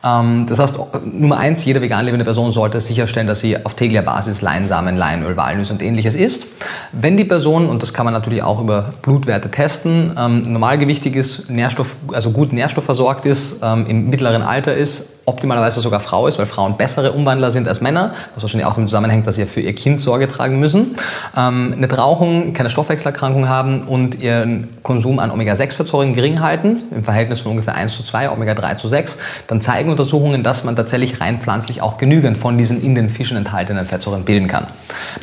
Ähm, 0.05 0.46
das 0.48 0.59
heißt, 0.59 0.79
Nummer 1.05 1.38
eins, 1.38 1.64
jede 1.64 1.81
vegan 1.81 2.05
lebende 2.05 2.25
Person 2.25 2.53
sollte 2.53 2.81
sicherstellen, 2.81 3.27
dass 3.27 3.40
sie 3.40 3.64
auf 3.64 3.75
täglicher 3.75 4.03
Basis 4.03 4.42
Leinsamen, 4.42 4.96
Leinöl, 4.96 5.37
Walnüsse 5.37 5.72
und 5.72 5.83
ähnliches 5.83 6.14
isst. 6.14 6.46
Wenn 6.92 7.16
die 7.16 7.25
Person, 7.25 7.68
und 7.68 7.83
das 7.83 7.94
kann 7.94 8.05
man 8.05 8.14
natürlich 8.14 8.42
auch 8.42 8.61
über 8.61 8.92
Blutwerte 9.03 9.51
testen, 9.51 10.16
ähm, 10.18 10.42
normalgewichtig 10.42 11.14
ist, 11.14 11.51
Nährstoff, 11.51 11.96
also 12.12 12.31
gut 12.31 12.53
nährstoffversorgt 12.53 13.27
ist, 13.27 13.61
ähm, 13.62 13.87
im 13.87 14.11
mittleren 14.11 14.42
Alter 14.42 14.75
ist, 14.75 15.12
optimalerweise 15.24 15.80
sogar 15.80 16.00
Frau 16.00 16.26
ist, 16.26 16.38
weil 16.38 16.46
Frauen 16.46 16.76
bessere 16.76 17.12
Umwandler 17.12 17.50
sind 17.52 17.68
als 17.68 17.80
Männer, 17.80 18.12
was 18.35 18.42
wahrscheinlich 18.42 18.66
auch 18.66 18.74
damit 18.74 18.90
zusammenhängt, 18.90 19.26
dass 19.26 19.37
sie 19.37 19.46
für 19.46 19.61
ihr 19.61 19.74
Kind 19.74 20.00
Sorge 20.00 20.28
tragen 20.28 20.58
müssen, 20.58 20.96
ähm, 21.37 21.70
nicht 21.70 21.96
rauchen, 21.96 22.54
keine 22.54 22.70
Stoffwechselerkrankung 22.70 23.48
haben 23.48 23.82
und 23.82 24.20
ihren 24.20 24.68
Konsum 24.82 25.20
an 25.20 25.30
Omega-6-Fettsäuren 25.30 26.14
gering 26.14 26.40
halten, 26.40 26.82
im 26.90 27.04
Verhältnis 27.04 27.40
von 27.40 27.52
ungefähr 27.52 27.74
1 27.76 27.94
zu 27.94 28.02
2, 28.02 28.30
Omega-3 28.30 28.76
zu 28.78 28.88
6, 28.88 29.18
dann 29.46 29.61
zeigen 29.61 29.90
Untersuchungen, 29.90 30.42
dass 30.42 30.64
man 30.64 30.74
tatsächlich 30.74 31.20
rein 31.20 31.38
pflanzlich 31.38 31.82
auch 31.82 31.98
genügend 31.98 32.37
von 32.37 32.58
diesen 32.58 32.82
in 32.82 32.94
den 32.94 33.08
Fischen 33.08 33.37
enthaltenen 33.37 33.87
Fettsäuren 33.87 34.24
bilden 34.24 34.48
kann. 34.48 34.66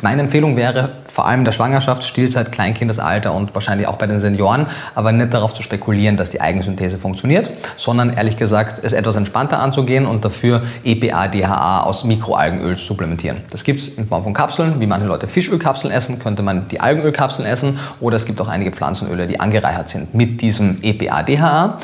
Meine 0.00 0.22
Empfehlung 0.22 0.56
wäre, 0.56 0.90
vor 1.06 1.26
allem 1.26 1.44
der 1.44 1.52
Schwangerschaft, 1.52 2.04
Stillzeit, 2.04 2.52
Kleinkindesalter 2.52 3.34
und 3.34 3.54
wahrscheinlich 3.54 3.86
auch 3.86 3.96
bei 3.96 4.06
den 4.06 4.20
Senioren, 4.20 4.66
aber 4.94 5.12
nicht 5.12 5.34
darauf 5.34 5.52
zu 5.52 5.62
spekulieren, 5.62 6.16
dass 6.16 6.30
die 6.30 6.40
Eigensynthese 6.40 6.96
funktioniert, 6.96 7.50
sondern 7.76 8.14
ehrlich 8.14 8.36
gesagt, 8.36 8.80
es 8.82 8.92
etwas 8.92 9.16
entspannter 9.16 9.58
anzugehen 9.58 9.89
und 9.98 10.24
dafür 10.24 10.62
EPA, 10.84 11.28
DHA 11.28 11.82
aus 11.82 12.04
Mikroalgenöl 12.04 12.78
supplementieren. 12.78 13.38
Das 13.50 13.64
gibt 13.64 13.80
es 13.80 13.88
in 13.88 14.06
Form 14.06 14.22
von 14.22 14.32
Kapseln, 14.32 14.80
wie 14.80 14.86
manche 14.86 15.06
Leute 15.06 15.26
Fischölkapseln 15.26 15.92
essen, 15.92 16.18
könnte 16.18 16.42
man 16.42 16.68
die 16.68 16.80
Algenölkapseln 16.80 17.46
essen 17.46 17.78
oder 18.00 18.16
es 18.16 18.24
gibt 18.24 18.40
auch 18.40 18.48
einige 18.48 18.70
Pflanzenöle, 18.70 19.26
die 19.26 19.40
angereichert 19.40 19.88
sind 19.88 20.14
mit 20.14 20.40
diesem 20.40 20.78
EPA, 20.82 21.22
DHA. 21.22 21.78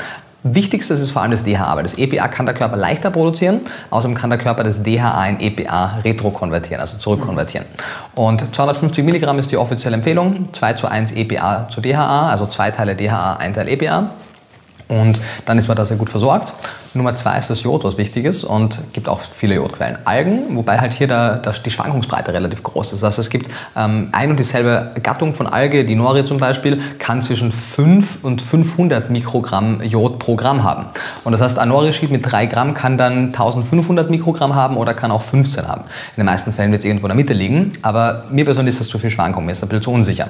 Wichtigstes 0.54 1.00
ist 1.00 1.10
vor 1.10 1.22
allem 1.22 1.32
das 1.32 1.42
DHA, 1.42 1.74
weil 1.74 1.82
das 1.82 1.98
EPA 1.98 2.28
kann 2.28 2.46
der 2.46 2.54
Körper 2.54 2.76
leichter 2.76 3.10
produzieren. 3.10 3.62
Außerdem 3.90 4.16
kann 4.16 4.30
der 4.30 4.38
Körper 4.38 4.62
das 4.62 4.82
DHA 4.82 5.26
in 5.26 5.40
EPA 5.40 6.00
retrokonvertieren, 6.04 6.80
also 6.80 6.98
zurückkonvertieren. 6.98 7.66
Und 8.14 8.54
250 8.54 9.04
Milligramm 9.04 9.38
ist 9.38 9.50
die 9.50 9.56
offizielle 9.56 9.96
Empfehlung. 9.96 10.52
2 10.52 10.74
zu 10.74 10.86
1 10.86 11.12
EPA 11.12 11.68
zu 11.68 11.80
DHA, 11.80 12.28
also 12.30 12.46
zwei 12.46 12.70
Teile 12.70 12.94
DHA, 12.94 13.36
ein 13.36 13.54
Teil 13.54 13.68
EPA. 13.68 14.10
Und 14.88 15.18
dann 15.46 15.58
ist 15.58 15.66
man 15.66 15.76
da 15.76 15.84
sehr 15.84 15.96
gut 15.96 16.10
versorgt. 16.10 16.52
Nummer 16.96 17.14
zwei 17.14 17.38
ist 17.38 17.50
das 17.50 17.62
Jod, 17.62 17.84
was 17.84 17.98
wichtig 17.98 18.24
ist 18.24 18.44
und 18.44 18.78
gibt 18.92 19.08
auch 19.08 19.20
viele 19.20 19.54
Jodquellen. 19.54 19.98
Algen, 20.04 20.56
wobei 20.56 20.78
halt 20.78 20.92
hier 20.92 21.06
der, 21.06 21.36
der, 21.36 21.52
die 21.52 21.70
Schwankungsbreite 21.70 22.32
relativ 22.32 22.62
groß 22.62 22.92
ist. 22.92 23.02
Das 23.02 23.08
heißt, 23.08 23.18
es 23.18 23.30
gibt 23.30 23.50
ähm, 23.76 24.08
ein 24.12 24.30
und 24.30 24.38
dieselbe 24.38 24.92
Gattung 25.02 25.34
von 25.34 25.46
Alge, 25.46 25.84
die 25.84 25.94
Nori 25.94 26.24
zum 26.24 26.38
Beispiel, 26.38 26.80
kann 26.98 27.22
zwischen 27.22 27.52
5 27.52 28.24
und 28.24 28.42
500 28.42 29.10
Mikrogramm 29.10 29.82
Jod 29.82 30.18
pro 30.18 30.36
Gramm 30.36 30.64
haben. 30.64 30.86
Und 31.24 31.32
das 31.32 31.40
heißt, 31.40 31.58
ein 31.58 31.68
Nori-Sheet 31.68 32.10
mit 32.10 32.30
3 32.30 32.46
Gramm 32.46 32.74
kann 32.74 32.96
dann 32.96 33.26
1500 33.26 34.10
Mikrogramm 34.10 34.54
haben 34.54 34.76
oder 34.76 34.94
kann 34.94 35.10
auch 35.10 35.22
15 35.22 35.66
haben. 35.66 35.82
In 36.16 36.22
den 36.22 36.26
meisten 36.26 36.52
Fällen 36.52 36.72
wird 36.72 36.80
es 36.80 36.86
irgendwo 36.86 37.06
in 37.06 37.10
der 37.10 37.16
Mitte 37.16 37.34
liegen, 37.34 37.72
aber 37.82 38.24
mir 38.30 38.44
persönlich 38.44 38.74
ist 38.74 38.80
das 38.80 38.88
zu 38.88 38.98
viel 38.98 39.10
Schwankung, 39.10 39.44
mir 39.44 39.52
ist 39.52 39.62
das 39.62 39.66
ein 39.66 39.70
bisschen 39.70 39.82
zu 39.82 39.90
unsicher. 39.90 40.28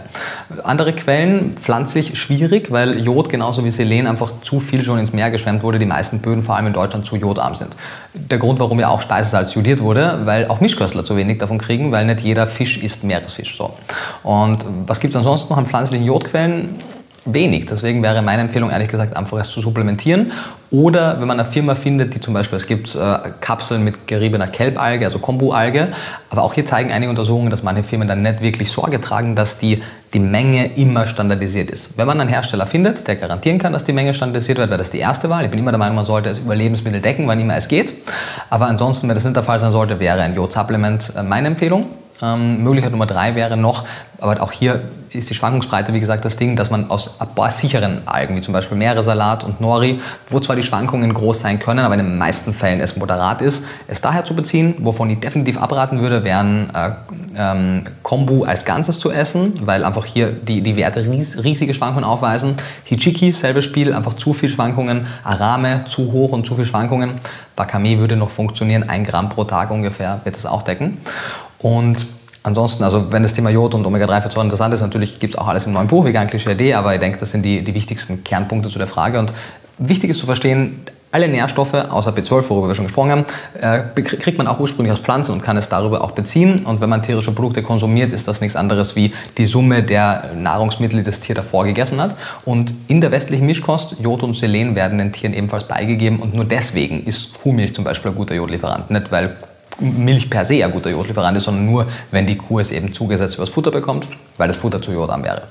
Andere 0.64 0.92
Quellen, 0.92 1.55
pflanzlich 1.55 2.18
schwierig, 2.18 2.70
weil 2.70 2.98
Jod 3.00 3.29
genauso 3.29 3.64
wie 3.64 3.70
Selen 3.70 4.07
einfach 4.07 4.33
zu 4.42 4.61
viel 4.61 4.85
schon 4.85 4.98
ins 4.98 5.12
Meer 5.12 5.31
geschwemmt 5.31 5.62
wurde. 5.62 5.79
Die 5.79 5.87
meisten 5.87 6.20
Böden, 6.20 6.42
vor 6.42 6.56
allem 6.57 6.69
in 6.69 6.73
Deutschland 6.73 7.07
zu 7.07 7.16
jodarm 7.16 7.55
sind. 7.55 7.77
Der 8.14 8.38
Grund, 8.38 8.59
warum 8.59 8.81
ja 8.81 8.88
auch 8.88 9.01
Speisesalz 9.01 9.55
jodiert 9.55 9.81
wurde, 9.81 10.21
weil 10.25 10.49
auch 10.49 10.61
Mischköstler 10.61 11.05
zu 11.05 11.16
wenig 11.16 11.38
davon 11.38 11.59
kriegen, 11.59 11.92
weil 11.92 12.07
nicht 12.07 12.21
jeder 12.21 12.47
Fisch 12.47 12.79
isst 12.79 13.05
Meeresfisch. 13.05 13.57
So. 13.57 13.75
Und 14.23 14.64
was 14.87 15.01
gibt 15.01 15.14
es 15.14 15.19
ansonsten 15.19 15.53
noch 15.53 15.59
an 15.59 15.66
pflanzlichen 15.66 16.05
Jodquellen? 16.05 16.81
Wenig. 17.27 17.67
Deswegen 17.67 18.03
wäre 18.03 18.23
meine 18.23 18.43
Empfehlung 18.43 18.71
ehrlich 18.71 18.89
gesagt 18.89 19.17
einfach 19.17 19.39
es 19.39 19.51
zu 19.51 19.61
supplementieren. 19.61 20.33
Oder 20.71 21.21
wenn 21.21 21.29
man 21.29 21.39
eine 21.39 21.49
Firma 21.49 21.75
findet, 21.75 22.15
die 22.15 22.21
zum 22.21 22.35
Beispiel, 22.35 22.57
es 22.57 22.67
gibt 22.67 22.95
äh, 22.95 23.19
Kapseln 23.41 23.85
mit 23.85 24.07
geriebener 24.07 24.49
Kelbalge, 24.49 25.05
also 25.05 25.19
Kombu-Alge. 25.19 25.89
Aber 26.29 26.43
auch 26.43 26.55
hier 26.55 26.67
zeigen 26.67 26.91
einige 26.91 27.11
Untersuchungen, 27.11 27.51
dass 27.51 27.62
manche 27.62 27.85
Firmen 27.85 28.09
dann 28.09 28.23
nicht 28.23 28.41
wirklich 28.41 28.73
Sorge 28.73 29.01
tragen, 29.01 29.37
dass 29.37 29.59
die, 29.59 29.83
die 30.12 30.19
Menge 30.19 30.75
immer 30.77 31.07
standardisiert 31.07 31.71
ist. 31.71 31.97
Wenn 31.97 32.07
man 32.07 32.21
einen 32.21 32.29
Hersteller 32.31 32.67
findet, 32.67 33.07
der 33.07 33.17
garantieren 33.17 33.59
kann, 33.59 33.73
dass 33.73 33.85
die 33.85 33.93
Menge 33.93 34.12
standardisiert 34.12 34.59
wird, 34.59 34.71
wäre 34.71 34.79
das 34.79 34.91
die 34.91 34.99
erste 34.99 35.31
Wahl. 35.31 35.45
Ich 35.45 35.51
bin 35.51 35.61
immer 35.61 35.73
der 35.73 35.79
Meinung, 35.79 35.97
man 35.97 36.07
sollte 36.07 36.31
es 36.31 36.41
über 36.41 36.57
Lebensmittel 36.57 37.01
decken, 37.01 37.29
wann 37.29 37.39
immer 37.39 37.57
es 37.57 37.69
geht. 37.69 37.93
Aber 38.51 38.67
ansonsten, 38.67 39.09
wenn 39.09 39.15
das 39.15 39.25
nicht 39.25 39.37
der 39.37 39.45
Fall 39.45 39.59
sein 39.59 39.73
sollte, 39.73 40.01
wäre 40.01 40.21
ein 40.21 40.35
Jod-Supplement 40.35 41.12
äh, 41.17 41.23
meine 41.23 41.49
Empfehlung. 41.49 41.87
Ähm, 42.22 42.62
Möglichkeit 42.62 42.92
Nummer 42.92 43.07
drei 43.07 43.35
wäre 43.35 43.57
noch, 43.57 43.85
aber 44.20 44.42
auch 44.42 44.52
hier 44.52 44.83
ist 45.11 45.31
die 45.31 45.35
Schwankungsbreite, 45.35 45.92
wie 45.92 46.00
gesagt, 46.00 46.24
das 46.24 46.37
Ding, 46.37 46.57
dass 46.57 46.70
man 46.70 46.90
aus 46.90 47.20
ein 47.20 47.29
paar 47.35 47.50
sicheren 47.50 48.07
Algen, 48.07 48.37
wie 48.37 48.40
zum 48.40 48.52
Beispiel 48.52 48.76
Meeresalat 48.76 49.44
und 49.44 49.61
Nori, 49.61 50.00
wo 50.31 50.40
zwar 50.40 50.57
die 50.57 50.62
Schwankungen 50.62 51.12
groß 51.12 51.40
sein 51.40 51.59
können, 51.59 51.81
aber 51.81 51.94
in 51.94 52.00
den 52.00 52.18
meisten 52.18 52.55
Fällen 52.55 52.81
es 52.81 52.96
moderat 52.96 53.42
ist, 53.42 53.64
es 53.88 54.00
daher 54.00 54.24
zu 54.24 54.35
beziehen. 54.35 54.74
Wovon 54.79 55.11
ich 55.11 55.20
definitiv 55.20 55.59
abraten 55.59 56.00
würde, 56.00 56.24
wären 56.24 56.70
äh, 56.74 56.90
ähm, 57.37 57.85
Kombu 58.02 58.44
als 58.44 58.64
Ganzes 58.64 58.98
zu 58.98 59.11
essen, 59.11 59.66
weil 59.66 59.85
einfach 59.85 60.05
hier 60.05 60.31
die, 60.31 60.61
die 60.62 60.76
Werte 60.76 61.02
ries, 61.02 61.42
riesige 61.42 61.74
Schwankungen 61.74 62.05
aufweisen. 62.05 62.57
Hichiki, 62.85 63.33
selbes 63.33 63.64
Spiel, 63.64 63.92
einfach 63.92 64.14
zu 64.14 64.33
viel 64.33 64.48
Schwankungen. 64.48 65.07
Arame, 65.24 65.85
zu 65.88 66.12
hoch 66.12 66.33
und 66.33 66.46
zu 66.46 66.57
viel 66.57 66.66
Schwankungen. 66.66 67.12
Bakame 67.55 67.98
würde 67.98 68.16
noch 68.16 68.31
funktionieren, 68.31 68.88
ein 68.88 69.05
Gramm 69.05 69.31
pro 69.31 69.44
Tag 69.44 69.70
ungefähr 69.70 70.20
wird 70.24 70.37
das 70.37 70.44
auch 70.44 70.62
decken. 70.62 70.98
Und 71.59 72.07
ansonsten, 72.42 72.85
also 72.85 73.11
wenn 73.12 73.23
das 73.23 73.35
Thema 73.35 73.51
Jod 73.51 73.75
und 73.75 73.85
Omega-3-Fettsäuren 73.87 74.47
interessant 74.47 74.73
ist, 74.75 74.81
natürlich 74.81 75.19
gibt 75.19 75.35
es 75.35 75.40
auch 75.40 75.49
alles 75.49 75.66
im 75.66 75.73
neuen 75.73 75.88
Buch, 75.88 76.05
vegan 76.05 76.29
Klischee 76.29 76.75
aber 76.75 76.95
ich 76.95 77.01
denke, 77.01 77.19
das 77.19 77.31
sind 77.31 77.42
die, 77.42 77.62
die 77.62 77.75
wichtigsten 77.75 78.25
Kernpunkte 78.25 78.69
zu 78.69 78.79
der 78.79 78.87
Frage. 78.87 79.19
Und 79.19 79.33
wichtig 79.79 80.11
ist 80.11 80.19
zu 80.19 80.27
verstehen, 80.27 80.81
alle 81.12 81.29
Nährstoffe, 81.29 81.73
außer 81.73 82.11
B12, 82.11 82.51
worüber 82.51 82.69
wir 82.69 82.75
schon 82.75 82.87
gesprochen 82.87 83.11
haben, 83.11 83.25
äh, 83.59 84.03
kriegt 84.03 84.37
man 84.37 84.47
auch 84.47 84.61
ursprünglich 84.61 84.92
aus 84.92 84.99
Pflanzen 84.99 85.33
und 85.33 85.42
kann 85.42 85.57
es 85.57 85.69
darüber 85.69 86.05
auch 86.05 86.11
beziehen. 86.11 86.66
Und 86.66 86.83
wenn 86.83 86.90
man 86.90 87.03
tierische 87.03 87.33
Produkte 87.33 87.62
konsumiert, 87.62 88.12
ist 88.12 88.29
das 88.29 88.42
nichts 88.42 88.55
anderes 88.55 88.97
wie 88.97 89.14
die 89.38 89.47
Summe 89.47 89.83
der 89.83 90.33
Nahrungsmittel, 90.37 90.99
die 90.99 91.05
das 91.05 91.21
Tier 91.21 91.35
davor 91.35 91.64
gegessen 91.64 92.01
hat. 92.01 92.16
Und 92.45 92.75
in 92.88 93.01
der 93.01 93.12
westlichen 93.12 93.47
Mischkost, 93.47 93.97
Jod 93.99 94.23
und 94.23 94.37
Selen 94.37 94.75
werden 94.75 94.99
den 94.99 95.12
Tieren 95.12 95.33
ebenfalls 95.33 95.64
beigegeben. 95.64 96.19
Und 96.19 96.35
nur 96.35 96.45
deswegen 96.45 97.05
ist 97.05 97.40
Kuhmilch 97.40 97.75
zum 97.75 97.85
Beispiel 97.85 98.11
ein 98.11 98.16
guter 98.16 98.35
Jodlieferant. 98.35 98.90
Nicht 98.90 99.11
weil 99.11 99.37
Milch 99.79 100.31
per 100.31 100.45
se 100.45 100.65
ein 100.65 100.71
guter 100.71 100.91
Jodlieferant 100.91 101.37
ist, 101.37 101.45
sondern 101.45 101.67
nur, 101.67 101.87
wenn 102.11 102.27
die 102.27 102.37
Kuh 102.37 102.61
es 102.61 102.71
eben 102.71 102.93
zugesetzt 102.95 103.37
übers 103.37 103.51
Futter 103.51 103.71
bekommt, 103.71 104.07
weil 104.39 104.49
das 104.49 104.57
Futter 104.57 104.81
zu 104.81 104.93
jodarm 104.93 105.23
wäre. 105.23 105.43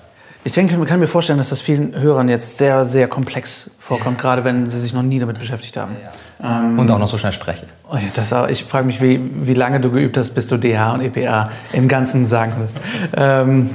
Ich 0.44 0.52
denke, 0.52 0.78
man 0.78 0.86
kann 0.86 1.00
mir 1.00 1.08
vorstellen, 1.08 1.40
dass 1.40 1.50
das 1.50 1.60
vielen 1.60 2.00
Hörern 2.00 2.30
jetzt 2.30 2.60
sehr, 2.60 2.86
sehr 2.86 3.08
komplex 3.08 3.72
vorkommt, 3.80 4.20
gerade 4.20 4.44
wenn 4.44 4.70
sie 4.70 4.80
sich 4.80 4.94
noch 4.94 5.02
nie 5.02 5.18
damit 5.18 5.40
beschäftigt 5.40 5.76
haben. 5.76 5.96
Ja. 6.40 6.60
Ähm, 6.60 6.78
und 6.78 6.92
auch 6.92 7.00
noch 7.00 7.08
so 7.08 7.18
schnell 7.18 7.32
sprechen. 7.32 7.68
Oh 7.92 7.98
das, 8.14 8.32
ich 8.50 8.64
frage 8.64 8.86
mich, 8.86 9.02
wie, 9.02 9.20
wie 9.48 9.56
lange 9.56 9.80
du 9.80 9.90
geübt 9.90 10.18
hast, 10.18 10.36
bis 10.36 10.46
du 10.46 10.58
DH 10.58 10.94
und 10.94 11.02
EPA 11.02 11.50
im 11.74 11.88
Ganzen 11.88 12.28
sagen 12.28 12.54
wirst. 12.60 12.78
Ähm, 13.18 13.72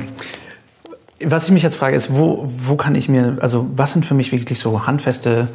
was 1.24 1.44
ich 1.44 1.50
mich 1.50 1.64
jetzt 1.64 1.74
frage, 1.76 1.96
ist, 1.96 2.14
wo, 2.14 2.44
wo 2.46 2.76
kann 2.76 2.94
ich 2.94 3.08
mir, 3.08 3.38
also 3.40 3.68
was 3.74 3.92
sind 3.92 4.06
für 4.06 4.14
mich 4.14 4.30
wirklich 4.30 4.60
so 4.60 4.86
handfeste, 4.86 5.48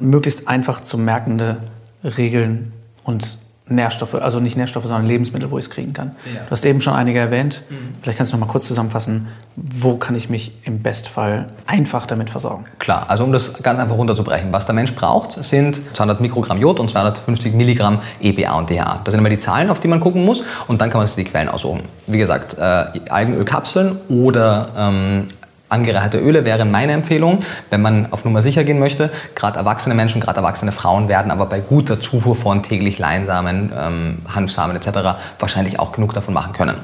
möglichst 0.00 0.48
einfach 0.48 0.80
zu 0.80 0.98
merkende 0.98 1.58
Regeln 2.02 2.72
und 3.04 3.38
Nährstoffe, 3.68 4.14
also 4.14 4.38
nicht 4.38 4.56
Nährstoffe, 4.56 4.84
sondern 4.84 5.06
Lebensmittel, 5.06 5.50
wo 5.50 5.58
ich 5.58 5.64
es 5.64 5.70
kriegen 5.70 5.92
kann. 5.92 6.12
Ja. 6.32 6.42
Du 6.44 6.50
hast 6.52 6.64
eben 6.64 6.80
schon 6.80 6.92
einige 6.92 7.18
erwähnt. 7.18 7.62
Mhm. 7.68 7.94
Vielleicht 8.00 8.18
kannst 8.18 8.32
du 8.32 8.36
noch 8.36 8.46
mal 8.46 8.52
kurz 8.52 8.68
zusammenfassen, 8.68 9.26
wo 9.56 9.96
kann 9.96 10.14
ich 10.14 10.30
mich 10.30 10.52
im 10.64 10.82
Bestfall 10.82 11.48
einfach 11.66 12.06
damit 12.06 12.30
versorgen? 12.30 12.66
Klar, 12.78 13.06
also 13.08 13.24
um 13.24 13.32
das 13.32 13.60
ganz 13.62 13.80
einfach 13.80 13.96
runterzubrechen. 13.96 14.52
Was 14.52 14.66
der 14.66 14.74
Mensch 14.74 14.94
braucht, 14.94 15.44
sind 15.44 15.80
200 15.94 16.20
Mikrogramm 16.20 16.60
Jod 16.60 16.78
und 16.78 16.90
250 16.90 17.54
Milligramm 17.54 18.00
EPA 18.20 18.56
und 18.56 18.70
DHA. 18.70 19.00
Das 19.02 19.12
sind 19.12 19.18
immer 19.18 19.30
die 19.30 19.40
Zahlen, 19.40 19.68
auf 19.70 19.80
die 19.80 19.88
man 19.88 19.98
gucken 19.98 20.24
muss 20.24 20.44
und 20.68 20.80
dann 20.80 20.90
kann 20.90 20.98
man 20.98 21.08
sich 21.08 21.16
die 21.16 21.28
Quellen 21.28 21.48
aussuchen. 21.48 21.82
Wie 22.06 22.18
gesagt, 22.18 22.56
äh, 22.58 22.60
Algenölkapseln 23.10 23.98
oder 24.08 24.68
ähm, 24.76 25.28
Angereicherte 25.68 26.18
Öle 26.18 26.44
wäre 26.44 26.64
meine 26.64 26.92
Empfehlung, 26.92 27.42
wenn 27.70 27.82
man 27.82 28.12
auf 28.12 28.24
Nummer 28.24 28.42
sicher 28.42 28.62
gehen 28.62 28.78
möchte. 28.78 29.10
Gerade 29.34 29.58
erwachsene 29.58 29.94
Menschen, 29.94 30.20
gerade 30.20 30.38
erwachsene 30.38 30.70
Frauen 30.70 31.08
werden 31.08 31.32
aber 31.32 31.46
bei 31.46 31.60
guter 31.60 32.00
Zufuhr 32.00 32.36
von 32.36 32.62
täglich 32.62 32.98
Leinsamen, 32.98 33.72
ähm, 33.76 34.18
Hanfsamen 34.32 34.76
etc. 34.76 35.18
wahrscheinlich 35.38 35.80
auch 35.80 35.92
genug 35.92 36.12
davon 36.14 36.34
machen 36.34 36.52
können. 36.52 36.76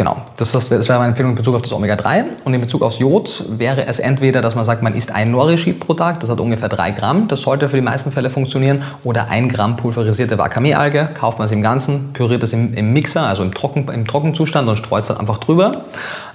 Genau, 0.00 0.16
das, 0.38 0.52
das, 0.52 0.70
wäre 0.70 0.98
meine 0.98 1.08
Empfehlung 1.08 1.32
in 1.32 1.36
Bezug 1.36 1.54
auf 1.54 1.60
das 1.60 1.72
Omega-3. 1.72 2.24
Und 2.44 2.54
in 2.54 2.60
Bezug 2.62 2.80
aufs 2.80 2.98
Jod 2.98 3.44
wäre 3.50 3.84
es 3.86 3.98
entweder, 3.98 4.40
dass 4.40 4.54
man 4.54 4.64
sagt, 4.64 4.82
man 4.82 4.94
isst 4.94 5.14
ein 5.14 5.30
Nori-Sheet 5.30 5.78
pro 5.78 5.92
Tag, 5.92 6.20
das 6.20 6.30
hat 6.30 6.40
ungefähr 6.40 6.70
3 6.70 6.92
Gramm, 6.92 7.28
das 7.28 7.42
sollte 7.42 7.68
für 7.68 7.76
die 7.76 7.82
meisten 7.82 8.10
Fälle 8.10 8.30
funktionieren, 8.30 8.82
oder 9.04 9.28
ein 9.28 9.50
Gramm 9.50 9.76
pulverisierte 9.76 10.38
Wakame-Alge, 10.38 11.10
kauft 11.12 11.38
man 11.38 11.46
es 11.46 11.52
im 11.52 11.60
Ganzen, 11.60 12.14
püriert 12.14 12.42
es 12.42 12.54
im, 12.54 12.72
im 12.72 12.94
Mixer, 12.94 13.26
also 13.26 13.42
im, 13.42 13.52
Trocken, 13.52 13.88
im 13.92 14.06
Trockenzustand 14.06 14.66
und 14.68 14.76
streut 14.76 15.02
es 15.02 15.08
dann 15.08 15.18
einfach 15.18 15.36
drüber. 15.36 15.84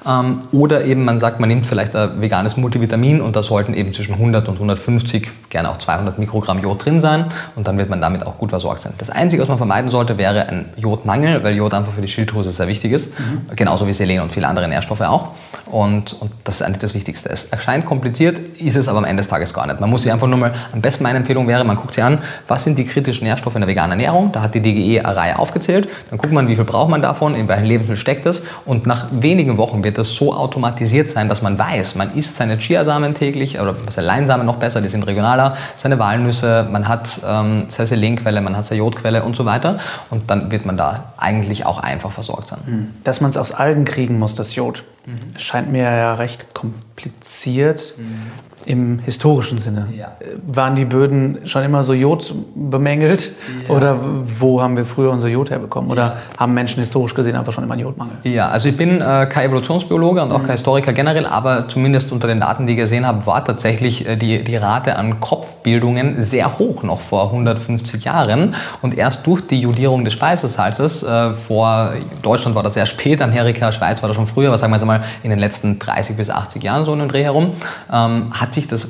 Ähm, 0.07 0.41
oder 0.51 0.85
eben 0.85 1.03
man 1.03 1.19
sagt, 1.19 1.39
man 1.39 1.49
nimmt 1.49 1.65
vielleicht 1.65 1.95
ein 1.95 2.21
veganes 2.21 2.57
Multivitamin 2.57 3.21
und 3.21 3.35
da 3.35 3.43
sollten 3.43 3.73
eben 3.73 3.93
zwischen 3.93 4.13
100 4.13 4.47
und 4.47 4.55
150, 4.55 5.29
gerne 5.49 5.69
auch 5.69 5.77
200 5.77 6.19
Mikrogramm 6.19 6.59
Jod 6.59 6.85
drin 6.85 7.01
sein 7.01 7.25
und 7.55 7.67
dann 7.67 7.77
wird 7.77 7.89
man 7.89 8.01
damit 8.01 8.25
auch 8.25 8.37
gut 8.37 8.51
versorgt 8.51 8.81
sein. 8.81 8.93
Das 8.97 9.09
Einzige, 9.09 9.41
was 9.41 9.49
man 9.49 9.57
vermeiden 9.57 9.89
sollte, 9.89 10.17
wäre 10.17 10.47
ein 10.47 10.65
Jodmangel, 10.75 11.43
weil 11.43 11.55
Jod 11.55 11.73
einfach 11.73 11.93
für 11.93 12.01
die 12.01 12.07
Schilddrüse 12.07 12.51
sehr 12.51 12.67
wichtig 12.67 12.91
ist, 12.91 13.17
mhm. 13.19 13.55
genauso 13.55 13.87
wie 13.87 13.93
Selen 13.93 14.19
und 14.21 14.31
viele 14.31 14.47
andere 14.47 14.67
Nährstoffe 14.67 15.01
auch. 15.01 15.29
Und, 15.65 16.13
und, 16.21 16.31
das 16.43 16.55
ist 16.55 16.61
eigentlich 16.61 16.79
das 16.79 16.93
Wichtigste. 16.93 17.29
Es 17.29 17.45
erscheint 17.45 17.85
kompliziert, 17.85 18.37
ist 18.59 18.75
es 18.75 18.87
aber 18.87 18.99
am 18.99 19.05
Ende 19.05 19.21
des 19.21 19.29
Tages 19.29 19.53
gar 19.53 19.65
nicht. 19.65 19.79
Man 19.79 19.89
muss 19.89 20.03
sich 20.03 20.11
einfach 20.11 20.27
nur 20.27 20.37
mal, 20.37 20.53
am 20.71 20.81
besten 20.81 21.03
meine 21.03 21.17
Empfehlung 21.17 21.47
wäre, 21.47 21.63
man 21.63 21.75
guckt 21.75 21.95
sich 21.95 22.03
an, 22.03 22.19
was 22.47 22.63
sind 22.63 22.77
die 22.77 22.85
kritischen 22.85 23.25
Nährstoffe 23.25 23.55
in 23.55 23.61
der 23.61 23.67
veganen 23.67 23.99
Ernährung. 23.99 24.31
Da 24.31 24.41
hat 24.41 24.53
die 24.53 24.61
DGE 24.61 25.01
eine 25.01 25.15
Reihe 25.15 25.39
aufgezählt. 25.39 25.89
Dann 26.09 26.19
guckt 26.19 26.31
man, 26.31 26.47
wie 26.47 26.55
viel 26.55 26.65
braucht 26.65 26.89
man 26.89 27.01
davon, 27.01 27.35
in 27.35 27.47
welchem 27.47 27.65
Lebensmittel 27.65 27.97
steckt 27.97 28.25
es. 28.25 28.43
Und 28.65 28.85
nach 28.85 29.07
wenigen 29.11 29.57
Wochen 29.57 29.83
wird 29.83 29.94
das 29.97 30.13
so 30.13 30.33
automatisiert 30.33 31.09
sein, 31.09 31.29
dass 31.29 31.41
man 31.41 31.57
weiß, 31.57 31.95
man 31.95 32.13
isst 32.15 32.35
seine 32.35 32.57
Chiasamen 32.57 33.13
täglich, 33.13 33.59
oder 33.59 33.75
seine 33.89 34.07
Leinsamen 34.07 34.45
noch 34.45 34.57
besser, 34.57 34.81
die 34.81 34.89
sind 34.89 35.03
regionaler, 35.03 35.57
seine 35.77 35.99
Walnüsse, 35.99 36.67
man 36.71 36.87
hat 36.87 37.21
ähm, 37.27 37.65
seine 37.69 37.87
Selenquelle, 37.87 38.41
man 38.41 38.55
hat 38.55 38.65
seine 38.65 38.79
Jodquelle 38.79 39.23
und 39.23 39.35
so 39.35 39.45
weiter. 39.45 39.79
Und 40.09 40.29
dann 40.29 40.51
wird 40.51 40.65
man 40.65 40.77
da 40.77 41.13
eigentlich 41.17 41.65
auch 41.65 41.79
einfach 41.79 42.11
versorgt 42.11 42.49
sein. 42.49 42.59
Hm. 42.65 42.87
Dass 43.03 43.21
man 43.21 43.31
es 43.31 43.37
aus 43.37 43.51
Algen 43.51 43.85
kriegen 43.85 44.19
muss, 44.19 44.35
das 44.35 44.55
Jod. 44.55 44.83
Mhm. 45.05 45.37
Scheint 45.37 45.71
mir 45.71 45.83
ja 45.83 46.15
recht 46.15 46.53
kompliziert. 46.53 47.93
Mhm 47.97 48.31
im 48.65 48.99
historischen 48.99 49.59
Sinne. 49.59 49.87
Ja. 49.95 50.13
Waren 50.45 50.75
die 50.75 50.85
Böden 50.85 51.39
schon 51.45 51.63
immer 51.63 51.83
so 51.83 51.93
Jod 51.93 52.33
bemängelt? 52.55 53.33
Ja. 53.67 53.75
Oder 53.75 53.97
wo 54.39 54.61
haben 54.61 54.75
wir 54.77 54.85
früher 54.85 55.11
unser 55.11 55.27
Jod 55.27 55.49
herbekommen? 55.49 55.91
Oder 55.91 56.03
ja. 56.03 56.17
haben 56.37 56.53
Menschen 56.53 56.79
historisch 56.79 57.13
gesehen 57.13 57.35
einfach 57.35 57.53
schon 57.53 57.63
immer 57.63 57.73
einen 57.73 57.83
Jodmangel? 57.83 58.15
Ja, 58.23 58.49
also 58.49 58.69
ich 58.69 58.77
bin 58.77 59.01
äh, 59.01 59.27
kein 59.29 59.47
Evolutionsbiologe 59.47 60.21
und 60.23 60.31
auch 60.31 60.39
mhm. 60.39 60.43
kein 60.43 60.51
Historiker 60.51 60.93
generell, 60.93 61.25
aber 61.25 61.67
zumindest 61.67 62.11
unter 62.11 62.27
den 62.27 62.39
Daten, 62.39 62.67
die 62.67 62.73
ich 62.73 62.79
gesehen 62.79 63.05
habe, 63.05 63.25
war 63.25 63.43
tatsächlich 63.45 64.07
äh, 64.07 64.15
die, 64.15 64.43
die 64.43 64.55
Rate 64.55 64.95
an 64.95 65.19
Kopfbildungen 65.19 66.23
sehr 66.23 66.57
hoch 66.57 66.83
noch 66.83 67.01
vor 67.01 67.25
150 67.25 68.03
Jahren. 68.03 68.55
Und 68.81 68.97
erst 68.97 69.25
durch 69.27 69.45
die 69.45 69.61
Jodierung 69.61 70.03
des 70.03 70.13
Speisesalzes, 70.13 71.03
äh, 71.03 71.33
vor 71.33 71.93
Deutschland 72.21 72.55
war 72.55 72.63
das 72.63 72.73
sehr 72.73 72.85
spät, 72.85 73.21
Amerika, 73.21 73.71
Schweiz 73.71 74.01
war 74.01 74.09
das 74.09 74.15
schon 74.15 74.27
früher, 74.27 74.51
was 74.51 74.61
sagen 74.61 74.71
wir 74.71 74.77
jetzt 74.77 74.85
mal 74.85 75.03
in 75.23 75.29
den 75.29 75.39
letzten 75.39 75.79
30 75.79 76.17
bis 76.17 76.29
80 76.29 76.63
Jahren 76.63 76.85
so 76.85 76.93
in 76.93 76.99
den 76.99 77.09
Dreh 77.09 77.23
herum, 77.23 77.51
ähm, 77.91 78.31
hat 78.31 78.54
sich 78.55 78.67
das 78.67 78.89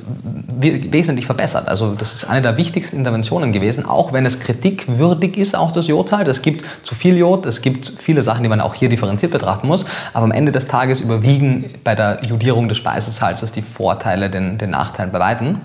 wesentlich 0.57 1.25
verbessert. 1.25 1.67
Also 1.67 1.95
das 1.95 2.13
ist 2.13 2.25
eine 2.25 2.41
der 2.41 2.57
wichtigsten 2.57 2.97
Interventionen 2.97 3.51
gewesen, 3.51 3.85
auch 3.85 4.13
wenn 4.13 4.25
es 4.25 4.39
kritikwürdig 4.39 5.37
ist, 5.37 5.55
auch 5.55 5.71
das 5.71 5.87
Jodhalt. 5.87 6.27
Es 6.27 6.41
gibt 6.41 6.63
zu 6.83 6.95
viel 6.95 7.17
Jod, 7.17 7.45
es 7.45 7.61
gibt 7.61 7.93
viele 7.99 8.23
Sachen, 8.23 8.43
die 8.43 8.49
man 8.49 8.61
auch 8.61 8.73
hier 8.73 8.89
differenziert 8.89 9.31
betrachten 9.31 9.67
muss, 9.67 9.85
aber 10.13 10.23
am 10.23 10.31
Ende 10.31 10.51
des 10.51 10.67
Tages 10.67 11.01
überwiegen 11.01 11.65
bei 11.83 11.95
der 11.95 12.23
Jodierung 12.23 12.69
des 12.69 12.77
Speisesalzes 12.77 13.51
die 13.51 13.61
Vorteile 13.61 14.29
den, 14.29 14.57
den 14.57 14.69
Nachteilen 14.69 15.11
bei 15.11 15.19
Weitem. 15.19 15.57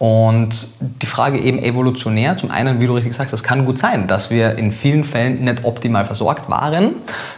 Und 0.00 0.68
die 0.80 1.04
Frage 1.04 1.38
eben 1.38 1.58
evolutionär, 1.58 2.34
zum 2.38 2.50
einen, 2.50 2.80
wie 2.80 2.86
du 2.86 2.94
richtig 2.94 3.12
sagst, 3.12 3.34
es 3.34 3.42
kann 3.42 3.66
gut 3.66 3.78
sein, 3.78 4.06
dass 4.06 4.30
wir 4.30 4.56
in 4.56 4.72
vielen 4.72 5.04
Fällen 5.04 5.44
nicht 5.44 5.62
optimal 5.64 6.06
versorgt 6.06 6.48
waren. 6.48 6.94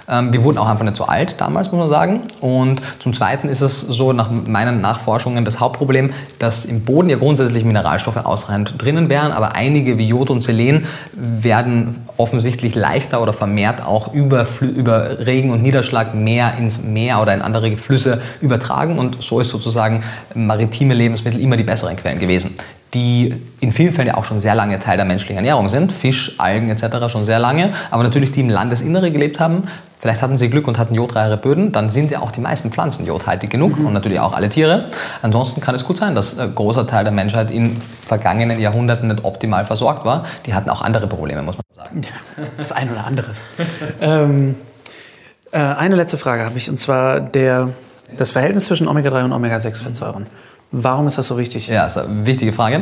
Ähm, 0.08 0.32
wir 0.32 0.44
wurden 0.44 0.58
auch 0.58 0.68
einfach 0.68 0.84
nicht 0.84 0.96
so 0.96 1.04
alt 1.04 1.34
damals, 1.38 1.72
muss 1.72 1.80
man 1.80 1.90
sagen. 1.90 2.20
Und 2.38 2.80
zum 3.00 3.14
Zweiten 3.14 3.48
ist 3.48 3.62
es 3.62 3.80
so, 3.80 4.12
nach 4.12 4.30
meinen 4.30 4.80
Nachforschungen, 4.80 5.44
das 5.44 5.58
Hauptproblem, 5.58 6.10
dass 6.38 6.64
im 6.64 6.84
Boden 6.84 7.10
ja 7.10 7.16
grundsätzlich 7.16 7.64
Mineralstoffe 7.64 8.18
ausreichend 8.18 8.74
drinnen 8.78 9.10
wären, 9.10 9.32
aber 9.32 9.56
einige 9.56 9.98
wie 9.98 10.06
Jod 10.06 10.30
und 10.30 10.44
Selen 10.44 10.86
werden 11.14 11.96
offensichtlich 12.16 12.76
leichter 12.76 13.22
oder 13.22 13.32
vermehrt 13.32 13.84
auch 13.84 14.14
über, 14.14 14.46
über 14.60 15.26
Regen 15.26 15.50
und 15.50 15.62
Niederschlag 15.62 16.14
mehr 16.14 16.54
ins 16.56 16.80
Meer 16.80 17.20
oder 17.20 17.34
in 17.34 17.42
andere 17.42 17.76
Flüsse 17.76 18.20
übertragen. 18.40 19.00
Und 19.00 19.20
so 19.20 19.40
ist 19.40 19.48
sozusagen 19.48 20.04
maritime 20.34 20.94
Lebensmittel 20.94 21.40
immer 21.40 21.56
die 21.56 21.64
besseren 21.64 21.96
Quellen 21.96 22.20
gewesen. 22.20 22.51
Die 22.94 23.34
in 23.60 23.72
vielen 23.72 23.92
Fällen 23.92 24.08
ja 24.08 24.16
auch 24.16 24.24
schon 24.24 24.40
sehr 24.40 24.54
lange 24.54 24.78
Teil 24.78 24.96
der 24.96 25.06
menschlichen 25.06 25.36
Ernährung 25.36 25.70
sind, 25.70 25.92
Fisch, 25.92 26.34
Algen 26.38 26.68
etc. 26.68 27.10
schon 27.10 27.24
sehr 27.24 27.38
lange, 27.38 27.72
aber 27.90 28.02
natürlich 28.02 28.32
die 28.32 28.40
im 28.40 28.50
Landesinnere 28.50 29.10
gelebt 29.10 29.40
haben. 29.40 29.64
Vielleicht 29.98 30.20
hatten 30.20 30.36
sie 30.36 30.50
Glück 30.50 30.66
und 30.66 30.78
hatten 30.78 30.94
jodreiche 30.94 31.36
Böden, 31.36 31.70
dann 31.70 31.88
sind 31.88 32.10
ja 32.10 32.20
auch 32.20 32.32
die 32.32 32.40
meisten 32.40 32.72
Pflanzen 32.72 33.06
jodhaltig 33.06 33.50
genug 33.50 33.78
mhm. 33.78 33.86
und 33.86 33.92
natürlich 33.92 34.18
auch 34.18 34.34
alle 34.34 34.48
Tiere. 34.48 34.86
Ansonsten 35.22 35.60
kann 35.60 35.76
es 35.76 35.84
gut 35.84 35.98
sein, 35.98 36.16
dass 36.16 36.38
ein 36.38 36.54
großer 36.54 36.86
Teil 36.88 37.04
der 37.04 37.12
Menschheit 37.12 37.52
in 37.52 37.76
vergangenen 38.06 38.60
Jahrhunderten 38.60 39.08
nicht 39.08 39.24
optimal 39.24 39.64
versorgt 39.64 40.04
war. 40.04 40.24
Die 40.44 40.54
hatten 40.54 40.70
auch 40.70 40.82
andere 40.82 41.06
Probleme, 41.06 41.42
muss 41.42 41.56
man 41.56 41.86
sagen. 41.86 42.02
Das 42.56 42.72
eine 42.72 42.90
oder 42.90 43.06
andere. 43.06 43.30
ähm, 44.00 44.56
äh, 45.52 45.58
eine 45.58 45.94
letzte 45.94 46.18
Frage 46.18 46.44
habe 46.44 46.58
ich, 46.58 46.68
und 46.68 46.78
zwar 46.78 47.20
der, 47.20 47.70
das 48.16 48.32
Verhältnis 48.32 48.64
zwischen 48.64 48.88
Omega-3 48.88 49.24
und 49.24 49.32
Omega-6-Fettsäuren. 49.32 50.26
Warum 50.74 51.06
ist 51.06 51.18
das 51.18 51.26
so 51.26 51.36
wichtig? 51.36 51.68
Ja, 51.68 51.86
ist 51.86 51.98
eine 51.98 52.24
wichtige 52.24 52.50
Frage. 52.54 52.76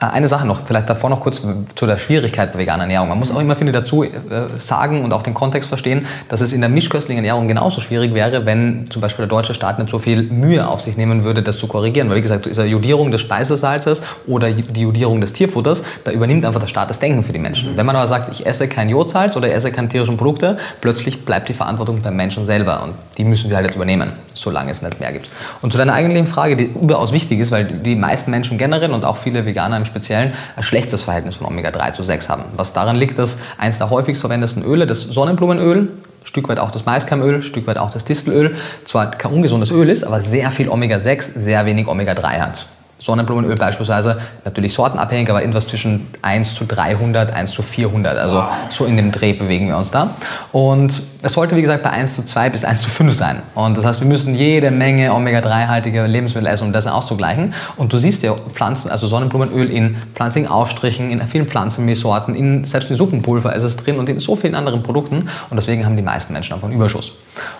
Äh, 0.00 0.06
eine 0.06 0.28
Sache 0.28 0.46
noch, 0.46 0.62
vielleicht 0.64 0.88
davor 0.88 1.10
noch 1.10 1.20
kurz 1.20 1.42
zu 1.74 1.86
der 1.86 1.98
Schwierigkeit 1.98 2.54
der 2.54 2.58
veganen 2.58 2.80
Ernährung. 2.80 3.10
Man 3.10 3.18
muss 3.18 3.30
auch 3.30 3.38
immer, 3.38 3.54
finde 3.54 3.72
ich, 3.72 3.78
dazu 3.78 4.02
äh, 4.02 4.10
sagen 4.56 5.04
und 5.04 5.12
auch 5.12 5.22
den 5.22 5.34
Kontext 5.34 5.68
verstehen, 5.68 6.06
dass 6.30 6.40
es 6.40 6.54
in 6.54 6.62
der 6.62 6.70
mischköstlichen 6.70 7.22
Ernährung 7.22 7.46
genauso 7.46 7.82
schwierig 7.82 8.14
wäre, 8.14 8.46
wenn 8.46 8.86
zum 8.88 9.02
Beispiel 9.02 9.26
der 9.26 9.28
deutsche 9.30 9.52
Staat 9.52 9.78
nicht 9.78 9.90
so 9.90 9.98
viel 9.98 10.22
Mühe 10.22 10.66
auf 10.66 10.80
sich 10.80 10.96
nehmen 10.96 11.22
würde, 11.24 11.42
das 11.42 11.58
zu 11.58 11.66
korrigieren. 11.66 12.08
Weil, 12.08 12.16
wie 12.16 12.22
gesagt, 12.22 12.46
diese 12.46 12.64
Jodierung 12.64 13.10
des 13.10 13.20
Speisesalzes 13.20 14.02
oder 14.26 14.50
die 14.50 14.80
Jodierung 14.80 15.20
des 15.20 15.34
Tierfutters, 15.34 15.82
da 16.04 16.12
übernimmt 16.12 16.46
einfach 16.46 16.60
der 16.60 16.68
Staat 16.68 16.88
das 16.88 16.98
Denken 16.98 17.24
für 17.24 17.34
die 17.34 17.38
Menschen. 17.38 17.72
Mhm. 17.72 17.76
Wenn 17.76 17.84
man 17.84 17.96
aber 17.96 18.06
sagt, 18.06 18.32
ich 18.32 18.46
esse 18.46 18.68
kein 18.68 18.88
Jodsalz 18.88 19.36
oder 19.36 19.52
esse 19.52 19.70
keine 19.70 19.90
tierischen 19.90 20.16
Produkte, 20.16 20.56
plötzlich 20.80 21.26
bleibt 21.26 21.50
die 21.50 21.54
Verantwortung 21.54 22.00
beim 22.00 22.16
Menschen 22.16 22.46
selber 22.46 22.82
und 22.84 22.94
die 23.18 23.24
müssen 23.24 23.50
wir 23.50 23.56
halt 23.56 23.66
jetzt 23.66 23.76
übernehmen, 23.76 24.14
solange 24.32 24.70
es 24.70 24.80
nicht 24.80 24.98
mehr 24.98 25.12
gibt. 25.12 25.28
Und 25.60 25.72
zu 25.72 25.78
deiner 25.78 25.92
eigentlichen 25.92 26.26
Frage, 26.26 26.56
die 26.56 26.64
überaus 26.64 27.12
wichtig 27.12 27.33
wichtig 27.34 27.40
ist, 27.40 27.50
weil 27.50 27.64
die 27.64 27.96
meisten 27.96 28.30
Menschen 28.30 28.58
generell 28.58 28.92
und 28.92 29.04
auch 29.04 29.16
viele 29.16 29.44
Veganer 29.44 29.76
im 29.76 29.84
Speziellen 29.84 30.32
ein 30.56 30.62
schlechtes 30.62 31.02
Verhältnis 31.02 31.36
von 31.36 31.46
Omega-3 31.46 31.92
zu 31.94 32.02
6 32.02 32.28
haben. 32.28 32.44
Was 32.56 32.72
daran 32.72 32.96
liegt, 32.96 33.18
dass 33.18 33.38
eins 33.58 33.78
der 33.78 33.90
häufigst 33.90 34.20
verwendeten 34.20 34.62
Öle, 34.64 34.86
das 34.86 35.00
Sonnenblumenöl, 35.00 35.88
Stück 36.24 36.48
weit 36.48 36.58
auch 36.58 36.70
das 36.70 36.86
Maiskeimöl, 36.86 37.42
Stück 37.42 37.66
weit 37.66 37.78
auch 37.78 37.90
das 37.90 38.04
Distelöl, 38.04 38.56
zwar 38.84 39.10
kein 39.10 39.32
ungesundes 39.32 39.70
Öl 39.70 39.90
ist, 39.90 40.04
aber 40.04 40.20
sehr 40.20 40.50
viel 40.50 40.68
Omega-6, 40.68 41.38
sehr 41.38 41.66
wenig 41.66 41.86
Omega-3 41.86 42.40
hat. 42.40 42.66
Sonnenblumenöl 43.04 43.56
beispielsweise, 43.56 44.18
natürlich 44.46 44.72
sortenabhängig, 44.72 45.28
aber 45.28 45.42
irgendwas 45.42 45.66
zwischen 45.66 46.06
1 46.22 46.54
zu 46.54 46.64
300, 46.64 47.34
1 47.34 47.50
zu 47.50 47.60
400. 47.60 48.16
Also 48.16 48.36
wow. 48.36 48.46
so 48.70 48.86
in 48.86 48.96
dem 48.96 49.12
Dreh 49.12 49.34
bewegen 49.34 49.68
wir 49.68 49.76
uns 49.76 49.90
da. 49.90 50.16
Und 50.52 51.02
es 51.20 51.32
sollte, 51.34 51.54
wie 51.54 51.60
gesagt, 51.60 51.82
bei 51.82 51.90
1 51.90 52.14
zu 52.14 52.24
2 52.24 52.48
bis 52.48 52.64
1 52.64 52.80
zu 52.80 52.88
5 52.88 53.12
sein. 53.12 53.42
Und 53.54 53.76
das 53.76 53.84
heißt, 53.84 54.00
wir 54.00 54.08
müssen 54.08 54.34
jede 54.34 54.70
Menge 54.70 55.12
Omega-3-haltige 55.12 56.06
Lebensmittel 56.06 56.46
essen, 56.48 56.68
um 56.68 56.72
das 56.72 56.86
auszugleichen. 56.86 57.52
Und 57.76 57.92
du 57.92 57.98
siehst 57.98 58.22
ja 58.22 58.34
Pflanzen, 58.54 58.90
also 58.90 59.06
Sonnenblumenöl 59.06 59.70
in 59.70 59.96
pflanzlichen 60.14 60.48
Aufstrichen, 60.48 61.10
in 61.10 61.20
vielen 61.28 61.46
Pflanzenmehlsorten, 61.46 62.34
in, 62.34 62.64
selbst 62.64 62.90
in 62.90 62.96
Suppenpulver 62.96 63.54
ist 63.54 63.64
es 63.64 63.76
drin 63.76 63.98
und 63.98 64.08
in 64.08 64.18
so 64.18 64.34
vielen 64.34 64.54
anderen 64.54 64.82
Produkten. 64.82 65.28
Und 65.50 65.56
deswegen 65.56 65.84
haben 65.84 65.96
die 65.98 66.02
meisten 66.02 66.32
Menschen 66.32 66.54
einfach 66.54 66.68
einen 66.68 66.76
Überschuss. 66.76 67.12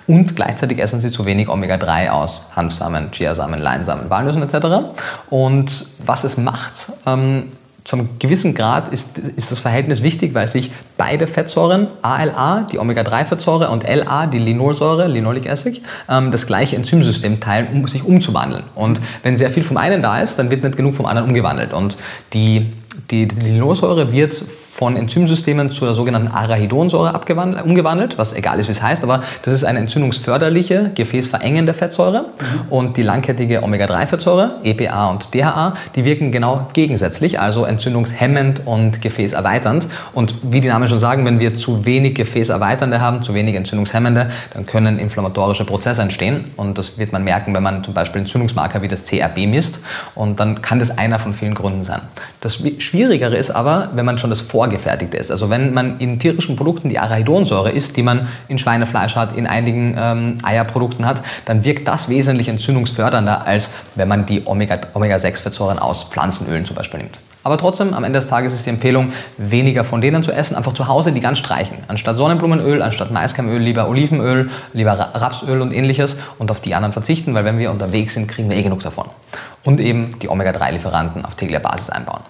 Und 0.07 0.37
gleichzeitig 0.37 0.79
essen 0.79 1.01
sie 1.01 1.11
zu 1.11 1.25
wenig 1.25 1.49
Omega-3 1.49 2.11
aus 2.11 2.43
Hanfsamen, 2.55 3.11
Chiasamen, 3.11 3.61
Leinsamen, 3.61 4.11
Walnüssen 4.11 4.43
etc. 4.43 4.87
Und 5.31 5.87
was 6.05 6.25
es 6.25 6.37
macht, 6.37 6.93
ähm, 7.07 7.53
zu 7.85 8.09
gewissen 8.19 8.55
Grad 8.55 8.89
ist, 8.89 9.19
ist 9.19 9.51
das 9.51 9.59
Verhältnis 9.59 10.03
wichtig, 10.03 10.33
weil 10.35 10.49
sich 10.49 10.73
beide 10.97 11.27
Fettsäuren, 11.27 11.87
ALA, 12.01 12.67
die 12.71 12.79
Omega-3-Fettsäure 12.79 13.69
und 13.69 13.87
LA, 13.87 14.27
die 14.27 14.39
Linolsäure, 14.39 15.07
Linoleic 15.07 15.49
Acid, 15.51 15.83
ähm, 16.09 16.31
das 16.31 16.47
gleiche 16.47 16.77
Enzymsystem 16.77 17.41
teilen, 17.41 17.69
um 17.73 17.87
sich 17.87 18.03
umzuwandeln. 18.03 18.65
Und 18.75 19.01
wenn 19.23 19.37
sehr 19.37 19.51
viel 19.51 19.65
vom 19.65 19.77
einen 19.77 20.01
da 20.01 20.21
ist, 20.23 20.39
dann 20.39 20.51
wird 20.51 20.65
nicht 20.65 20.79
genug 20.79 20.95
vom 20.95 21.05
anderen 21.05 21.29
umgewandelt. 21.29 21.75
Und 21.75 21.99
die, 22.33 22.73
die, 23.11 23.29
die 23.29 23.41
Linolsäure 23.41 24.11
wird 24.11 24.33
von 24.75 24.97
Enzymsystemen 24.97 25.71
zur 25.71 25.95
sogenannten 25.95 26.27
Arachidonsäure 26.27 27.13
umgewandelt, 27.63 28.19
was 28.19 28.33
egal 28.33 28.59
ist, 28.59 28.67
wie 28.67 28.73
es 28.73 28.83
heißt, 28.83 29.05
aber 29.05 29.23
das 29.43 29.55
ist 29.55 29.63
eine 29.63 29.79
entzündungsförderliche, 29.79 30.91
gefäßverengende 30.97 31.75
Fettsäure 31.75 32.23
mhm. 32.23 32.73
und 32.73 32.97
die 32.97 33.03
langkettige 33.03 33.63
Omega-3-Fettsäure, 33.63 34.57
EPA 34.65 35.11
und 35.11 35.33
DHA, 35.33 35.75
die 35.95 36.05
wirken 36.05 36.33
genau 36.33 36.67
gegensätzlich, 36.73 37.39
also 37.39 37.65
entzündungshemmend 37.65 38.63
und 38.65 39.01
gefäßerweiternd. 39.01 39.87
Und 40.13 40.35
wie 40.43 40.61
die 40.61 40.67
Namen 40.67 40.89
schon 40.89 40.99
sagen, 40.99 41.25
wenn 41.25 41.39
wir 41.39 41.57
zu 41.57 41.85
wenig 41.85 42.17
Gefäßerweiternde 42.17 43.01
haben, 43.01 43.23
zu 43.23 43.33
wenig 43.33 43.55
entzündungshemmende, 43.55 44.31
dann 44.55 44.67
können 44.67 44.99
inflammatorische 44.99 45.65
Prozesse 45.65 46.03
entstehen 46.03 46.47
und 46.57 46.79
das 46.79 46.99
wird 46.99 47.13
man 47.13 47.23
merken, 47.23 47.55
wenn 47.55 47.63
man 47.63 47.85
zum 47.85 47.95
Beispiel 47.95 48.23
Entzündungsmarker 48.23 48.83
wie 48.83 48.89
das 48.89 49.05
CRB 49.05 49.47
misst 49.47 49.85
und 50.17 50.41
dann 50.41 50.63
kann 50.63 50.81
das 50.81 50.99
einer 50.99 51.21
von 51.21 51.33
vielen 51.33 51.55
Gründen 51.55 51.85
sein. 51.85 52.01
Das 52.41 52.61
Schwierigere 52.79 53.37
ist 53.37 53.53
aber, 53.53 53.91
wenn 53.95 54.05
man 54.05 54.19
schon 54.19 54.31
das 54.31 54.41
Vor 54.41 54.64
vorgefertigt 54.65 55.15
ist. 55.15 55.31
Also 55.31 55.51
wenn 55.51 55.75
man 55.75 55.99
in 55.99 56.19
tierischen 56.19 56.57
Produkten 56.57 56.89
die 56.89 56.99
Arachidonsäure 56.99 57.71
isst, 57.71 57.99
die 57.99 58.03
man 58.03 58.29
in 58.49 58.59
Schweinefleisch 58.59 59.15
hat, 59.15 59.37
in 59.37 59.47
einigen 59.47 59.95
ähm, 59.99 60.39
Eierprodukten 60.43 61.05
hat, 61.05 61.23
dann 61.45 61.65
wirkt 61.65 61.87
das 61.87 62.09
wesentlich 62.09 62.49
entzündungsfördernder, 62.49 63.47
als 63.47 63.71
wenn 63.95 64.09
man 64.09 64.25
die 64.25 64.43
Omega-6-Fettsäuren 64.47 65.79
aus 65.79 66.05
Pflanzenölen 66.05 66.65
zum 66.65 66.77
Beispiel 66.77 67.01
nimmt. 67.01 67.21
Aber 67.43 67.59
trotzdem, 67.59 67.93
am 67.93 68.05
Ende 68.05 68.19
des 68.19 68.27
Tages 68.27 68.55
ist 68.55 68.65
die 68.65 68.71
Empfehlung, 68.71 69.13
weniger 69.37 69.85
von 69.85 70.01
denen 70.01 70.23
zu 70.23 70.33
essen, 70.33 70.57
einfach 70.57 70.73
zu 70.73 70.89
Hause 70.89 71.13
die 71.13 71.21
ganz 71.21 71.39
streichen. 71.39 71.77
Anstatt 71.89 72.17
Sonnenblumenöl, 72.17 72.81
anstatt 72.81 73.11
Maiskeimöl, 73.11 73.61
lieber 73.61 73.87
Olivenöl, 73.87 74.49
lieber 74.73 74.93
Rapsöl 74.93 75.61
und 75.61 75.75
ähnliches 75.75 76.17
und 76.39 76.51
auf 76.51 76.61
die 76.61 76.75
anderen 76.75 76.95
verzichten, 76.95 77.35
weil 77.35 77.45
wenn 77.45 77.59
wir 77.59 77.71
unterwegs 77.71 78.15
sind, 78.15 78.29
kriegen 78.29 78.49
wir 78.49 78.57
eh 78.57 78.63
genug 78.63 78.83
davon. 78.83 79.11
Und 79.63 79.79
eben 79.81 80.19
die 80.21 80.31
Omega-3-Lieferanten 80.31 81.27
auf 81.27 81.35
täglicher 81.35 81.61
Basis 81.61 81.91
einbauen. 81.91 82.23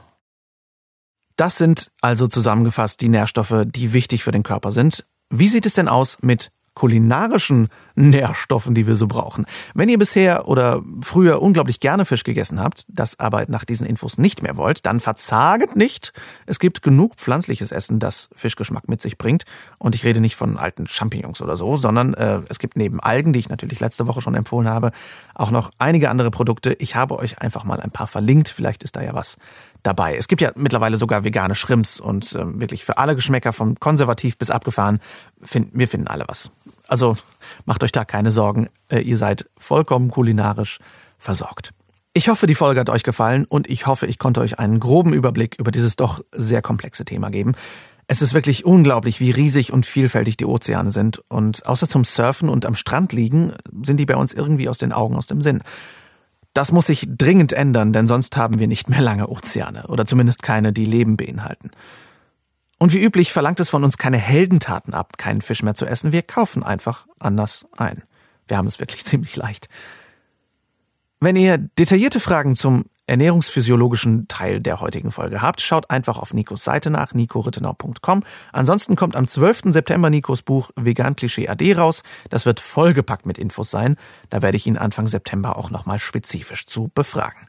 Das 1.36 1.56
sind 1.56 1.90
also 2.00 2.26
zusammengefasst 2.26 3.00
die 3.00 3.08
Nährstoffe, 3.08 3.64
die 3.66 3.92
wichtig 3.92 4.22
für 4.22 4.30
den 4.30 4.42
Körper 4.42 4.70
sind. 4.70 5.04
Wie 5.30 5.48
sieht 5.48 5.66
es 5.66 5.74
denn 5.74 5.88
aus 5.88 6.18
mit 6.22 6.50
kulinarischen 6.74 7.68
Nährstoffen, 7.94 8.74
die 8.74 8.86
wir 8.86 8.96
so 8.96 9.06
brauchen. 9.06 9.46
Wenn 9.74 9.88
ihr 9.88 9.98
bisher 9.98 10.48
oder 10.48 10.82
früher 11.02 11.40
unglaublich 11.40 11.78
gerne 11.78 12.04
Fisch 12.04 12.24
gegessen 12.24 12.60
habt, 12.60 12.82
das 12.88 13.18
aber 13.20 13.44
nach 13.48 13.64
diesen 13.64 13.86
Infos 13.86 14.18
nicht 14.18 14.42
mehr 14.42 14.56
wollt, 14.56 14.84
dann 14.84 14.98
verzaget 14.98 15.76
nicht. 15.76 16.12
Es 16.46 16.58
gibt 16.58 16.82
genug 16.82 17.14
pflanzliches 17.14 17.70
Essen, 17.70 18.00
das 18.00 18.28
Fischgeschmack 18.34 18.88
mit 18.88 19.00
sich 19.00 19.18
bringt. 19.18 19.44
Und 19.78 19.94
ich 19.94 20.04
rede 20.04 20.20
nicht 20.20 20.34
von 20.34 20.56
alten 20.56 20.88
Champignons 20.88 21.40
oder 21.40 21.56
so, 21.56 21.76
sondern 21.76 22.14
äh, 22.14 22.40
es 22.48 22.58
gibt 22.58 22.76
neben 22.76 22.98
Algen, 22.98 23.32
die 23.32 23.38
ich 23.38 23.48
natürlich 23.48 23.78
letzte 23.78 24.08
Woche 24.08 24.20
schon 24.20 24.34
empfohlen 24.34 24.68
habe, 24.68 24.90
auch 25.34 25.52
noch 25.52 25.70
einige 25.78 26.10
andere 26.10 26.32
Produkte. 26.32 26.74
Ich 26.80 26.96
habe 26.96 27.18
euch 27.18 27.40
einfach 27.40 27.64
mal 27.64 27.80
ein 27.80 27.92
paar 27.92 28.08
verlinkt. 28.08 28.48
Vielleicht 28.48 28.82
ist 28.82 28.96
da 28.96 29.02
ja 29.02 29.14
was 29.14 29.36
dabei. 29.84 30.16
Es 30.16 30.26
gibt 30.26 30.40
ja 30.40 30.50
mittlerweile 30.56 30.96
sogar 30.96 31.22
vegane 31.22 31.54
Shrimps 31.54 32.00
und 32.00 32.32
äh, 32.34 32.60
wirklich 32.60 32.84
für 32.84 32.98
alle 32.98 33.14
Geschmäcker, 33.14 33.52
vom 33.52 33.78
konservativ 33.78 34.36
bis 34.36 34.50
abgefahren, 34.50 34.98
find, 35.40 35.70
wir 35.72 35.86
finden 35.86 36.08
alle 36.08 36.24
was. 36.26 36.50
Also 36.88 37.16
macht 37.64 37.84
euch 37.84 37.92
da 37.92 38.04
keine 38.04 38.32
Sorgen, 38.32 38.68
äh, 38.90 39.00
ihr 39.00 39.16
seid 39.16 39.48
vollkommen 39.56 40.10
kulinarisch 40.10 40.78
versorgt. 41.18 41.70
Ich 42.14 42.28
hoffe, 42.28 42.46
die 42.46 42.54
Folge 42.54 42.80
hat 42.80 42.90
euch 42.90 43.02
gefallen 43.02 43.44
und 43.44 43.68
ich 43.68 43.86
hoffe, 43.86 44.06
ich 44.06 44.18
konnte 44.18 44.40
euch 44.40 44.58
einen 44.58 44.80
groben 44.80 45.12
Überblick 45.12 45.56
über 45.58 45.70
dieses 45.70 45.96
doch 45.96 46.20
sehr 46.32 46.62
komplexe 46.62 47.04
Thema 47.04 47.28
geben. 47.30 47.54
Es 48.06 48.22
ist 48.22 48.34
wirklich 48.34 48.64
unglaublich, 48.64 49.18
wie 49.18 49.30
riesig 49.30 49.72
und 49.72 49.86
vielfältig 49.86 50.36
die 50.36 50.44
Ozeane 50.44 50.90
sind. 50.90 51.22
Und 51.28 51.66
außer 51.66 51.88
zum 51.88 52.04
Surfen 52.04 52.48
und 52.48 52.66
am 52.66 52.74
Strand 52.74 53.12
liegen, 53.12 53.52
sind 53.82 53.98
die 53.98 54.06
bei 54.06 54.16
uns 54.16 54.32
irgendwie 54.32 54.68
aus 54.68 54.78
den 54.78 54.92
Augen, 54.92 55.16
aus 55.16 55.26
dem 55.26 55.40
Sinn. 55.40 55.62
Das 56.54 56.70
muss 56.72 56.86
sich 56.86 57.06
dringend 57.08 57.52
ändern, 57.52 57.92
denn 57.92 58.06
sonst 58.06 58.36
haben 58.36 58.60
wir 58.60 58.68
nicht 58.68 58.88
mehr 58.88 59.00
lange 59.00 59.28
Ozeane 59.28 59.88
oder 59.88 60.06
zumindest 60.06 60.42
keine, 60.42 60.72
die 60.72 60.86
Leben 60.86 61.16
beinhalten. 61.16 61.70
Und 62.78 62.92
wie 62.92 63.02
üblich 63.02 63.32
verlangt 63.32 63.60
es 63.60 63.68
von 63.68 63.84
uns 63.84 63.98
keine 63.98 64.18
Heldentaten 64.18 64.94
ab, 64.94 65.18
keinen 65.18 65.42
Fisch 65.42 65.62
mehr 65.62 65.74
zu 65.74 65.84
essen. 65.84 66.12
Wir 66.12 66.22
kaufen 66.22 66.62
einfach 66.62 67.06
anders 67.18 67.66
ein. 67.76 68.04
Wir 68.46 68.56
haben 68.56 68.66
es 68.66 68.78
wirklich 68.78 69.04
ziemlich 69.04 69.36
leicht. 69.36 69.68
Wenn 71.20 71.36
ihr 71.36 71.58
detaillierte 71.58 72.20
Fragen 72.20 72.54
zum 72.54 72.84
ernährungsphysiologischen 73.06 74.28
Teil 74.28 74.60
der 74.60 74.80
heutigen 74.80 75.10
Folge 75.10 75.42
habt, 75.42 75.60
schaut 75.60 75.90
einfach 75.90 76.18
auf 76.18 76.32
Nikos 76.32 76.64
Seite 76.64 76.90
nach, 76.90 77.14
nikorittenau.com. 77.14 78.22
Ansonsten 78.52 78.96
kommt 78.96 79.16
am 79.16 79.26
12. 79.26 79.62
September 79.66 80.10
Nikos 80.10 80.42
Buch 80.42 80.70
Vegan 80.76 81.16
Klischee 81.16 81.48
AD 81.48 81.74
raus. 81.74 82.02
Das 82.30 82.46
wird 82.46 82.60
vollgepackt 82.60 83.26
mit 83.26 83.38
Infos 83.38 83.70
sein. 83.70 83.96
Da 84.30 84.42
werde 84.42 84.56
ich 84.56 84.66
ihn 84.66 84.76
Anfang 84.76 85.06
September 85.06 85.56
auch 85.56 85.70
nochmal 85.70 86.00
spezifisch 86.00 86.66
zu 86.66 86.90
befragen. 86.94 87.46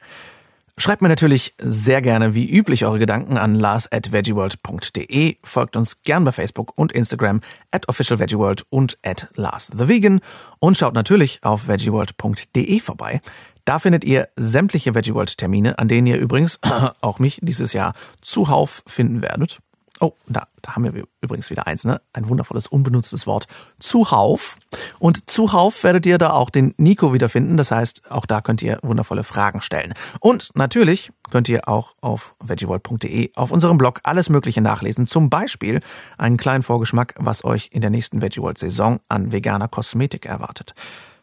Schreibt 0.78 1.02
mir 1.02 1.08
natürlich 1.08 1.56
sehr 1.58 2.02
gerne 2.02 2.36
wie 2.36 2.50
üblich 2.50 2.86
eure 2.86 3.00
Gedanken 3.00 3.38
an 3.38 3.56
lars 3.56 3.90
at 3.92 4.12
veggieworld.de. 4.12 5.38
Folgt 5.42 5.78
uns 5.78 6.02
gern 6.02 6.26
bei 6.26 6.34
Facebook 6.34 6.74
und 6.76 6.92
Instagram 6.92 7.40
at 7.72 7.88
officialveggieworld 7.88 8.66
und 8.70 8.98
at 9.02 9.30
larsthevegan 9.36 10.20
und 10.60 10.78
schaut 10.78 10.94
natürlich 10.94 11.40
auf 11.44 11.70
veggieworld.de 11.70 12.80
vorbei. 12.82 13.22
Da 13.64 13.80
findet 13.80 14.04
ihr 14.04 14.30
sämtliche 14.36 14.94
VeggieWorld 14.94 15.38
Termine, 15.38 15.80
an 15.80 15.88
denen 15.88 16.06
ihr 16.06 16.20
übrigens 16.20 16.60
auch 17.02 17.20
mich 17.20 17.40
dieses 17.42 17.74
Jahr 17.74 17.94
zuhauf 18.22 18.84
finden 18.86 19.22
werdet. 19.22 19.60
Oh, 20.02 20.12
da, 20.28 20.44
da 20.62 20.76
haben 20.76 20.84
wir 20.84 21.06
übrigens 21.22 21.50
wieder 21.50 21.68
eins, 21.68 21.86
ne? 21.86 22.02
Ein 22.12 22.28
wundervolles, 22.28 22.68
unbenutztes 22.68 23.28
Wort. 23.28 23.46
Zuhauf. 23.80 24.58
Und 25.00 25.30
zuhauf 25.30 25.84
werdet 25.86 26.06
ihr 26.06 26.18
da 26.18 26.32
auch 26.32 26.50
den 26.50 26.74
Nico 26.78 27.14
wiederfinden. 27.14 27.56
Das 27.56 27.72
heißt, 27.72 28.12
auch 28.12 28.26
da 28.26 28.42
könnt 28.42 28.62
ihr 28.62 28.78
wundervolle 28.82 29.24
Fragen 29.24 29.62
stellen. 29.62 29.94
Und 30.20 30.50
natürlich 30.56 31.12
könnt 31.32 31.48
ihr 31.48 31.70
auch 31.70 31.94
auf 32.02 32.36
veggieworld.de 32.44 33.32
auf 33.36 33.52
unserem 33.52 33.78
Blog 33.78 34.02
alles 34.04 34.30
Mögliche 34.30 34.60
nachlesen. 34.60 35.08
Zum 35.08 35.30
Beispiel 35.30 35.80
einen 36.18 36.38
kleinen 36.38 36.64
Vorgeschmack, 36.64 37.14
was 37.18 37.46
euch 37.46 37.70
in 37.72 37.80
der 37.80 37.90
nächsten 37.90 38.22
Veggieworld-Saison 38.22 39.00
an 39.08 39.32
veganer 39.32 39.70
Kosmetik 39.70 40.26
erwartet. 40.26 40.74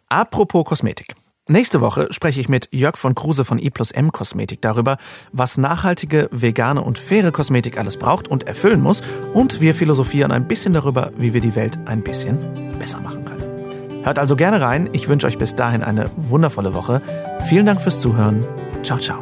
Apropos 0.09 0.65
Kosmetik. 0.65 1.15
Nächste 1.49 1.81
Woche 1.81 2.07
spreche 2.11 2.41
ich 2.41 2.49
mit 2.49 2.69
Jörg 2.71 2.97
von 2.97 3.17
Kruse 3.17 3.45
von 3.45 3.59
I 3.59 3.71
plus 3.71 3.91
M 3.91 4.13
Kosmetik 4.13 4.63
darüber, 4.63 4.97
was 5.33 5.59
nachhaltige, 5.59 6.29
vegane 6.31 6.81
und 6.81 7.01
faire 7.01 7.33
Kosmetik 7.33 7.79
alles 7.79 7.97
braucht 7.97 8.29
und 8.29 8.47
erfüllen 8.47 8.81
muss. 8.81 9.03
Und 9.35 9.61
wir 9.61 9.75
philosophieren 9.75 10.31
ein 10.31 10.47
bisschen 10.47 10.73
darüber, 10.73 11.11
wie 11.19 11.35
wir 11.35 11.41
die 11.41 11.57
Welt 11.57 11.81
ein 11.87 12.05
bisschen 12.05 12.39
besser 12.79 13.01
machen 13.01 13.25
können. 13.25 14.05
Hört 14.05 14.21
also 14.21 14.37
gerne 14.37 14.61
rein. 14.61 14.89
Ich 14.93 15.09
wünsche 15.09 15.27
euch 15.27 15.39
bis 15.39 15.57
dahin 15.57 15.83
eine 15.83 16.11
wundervolle 16.17 16.75
Woche. 16.75 17.03
Vielen 17.49 17.67
Dank 17.67 17.81
fürs 17.81 18.01
Zuhören. 18.01 18.45
Ciao, 18.85 18.99
ciao. 18.99 19.21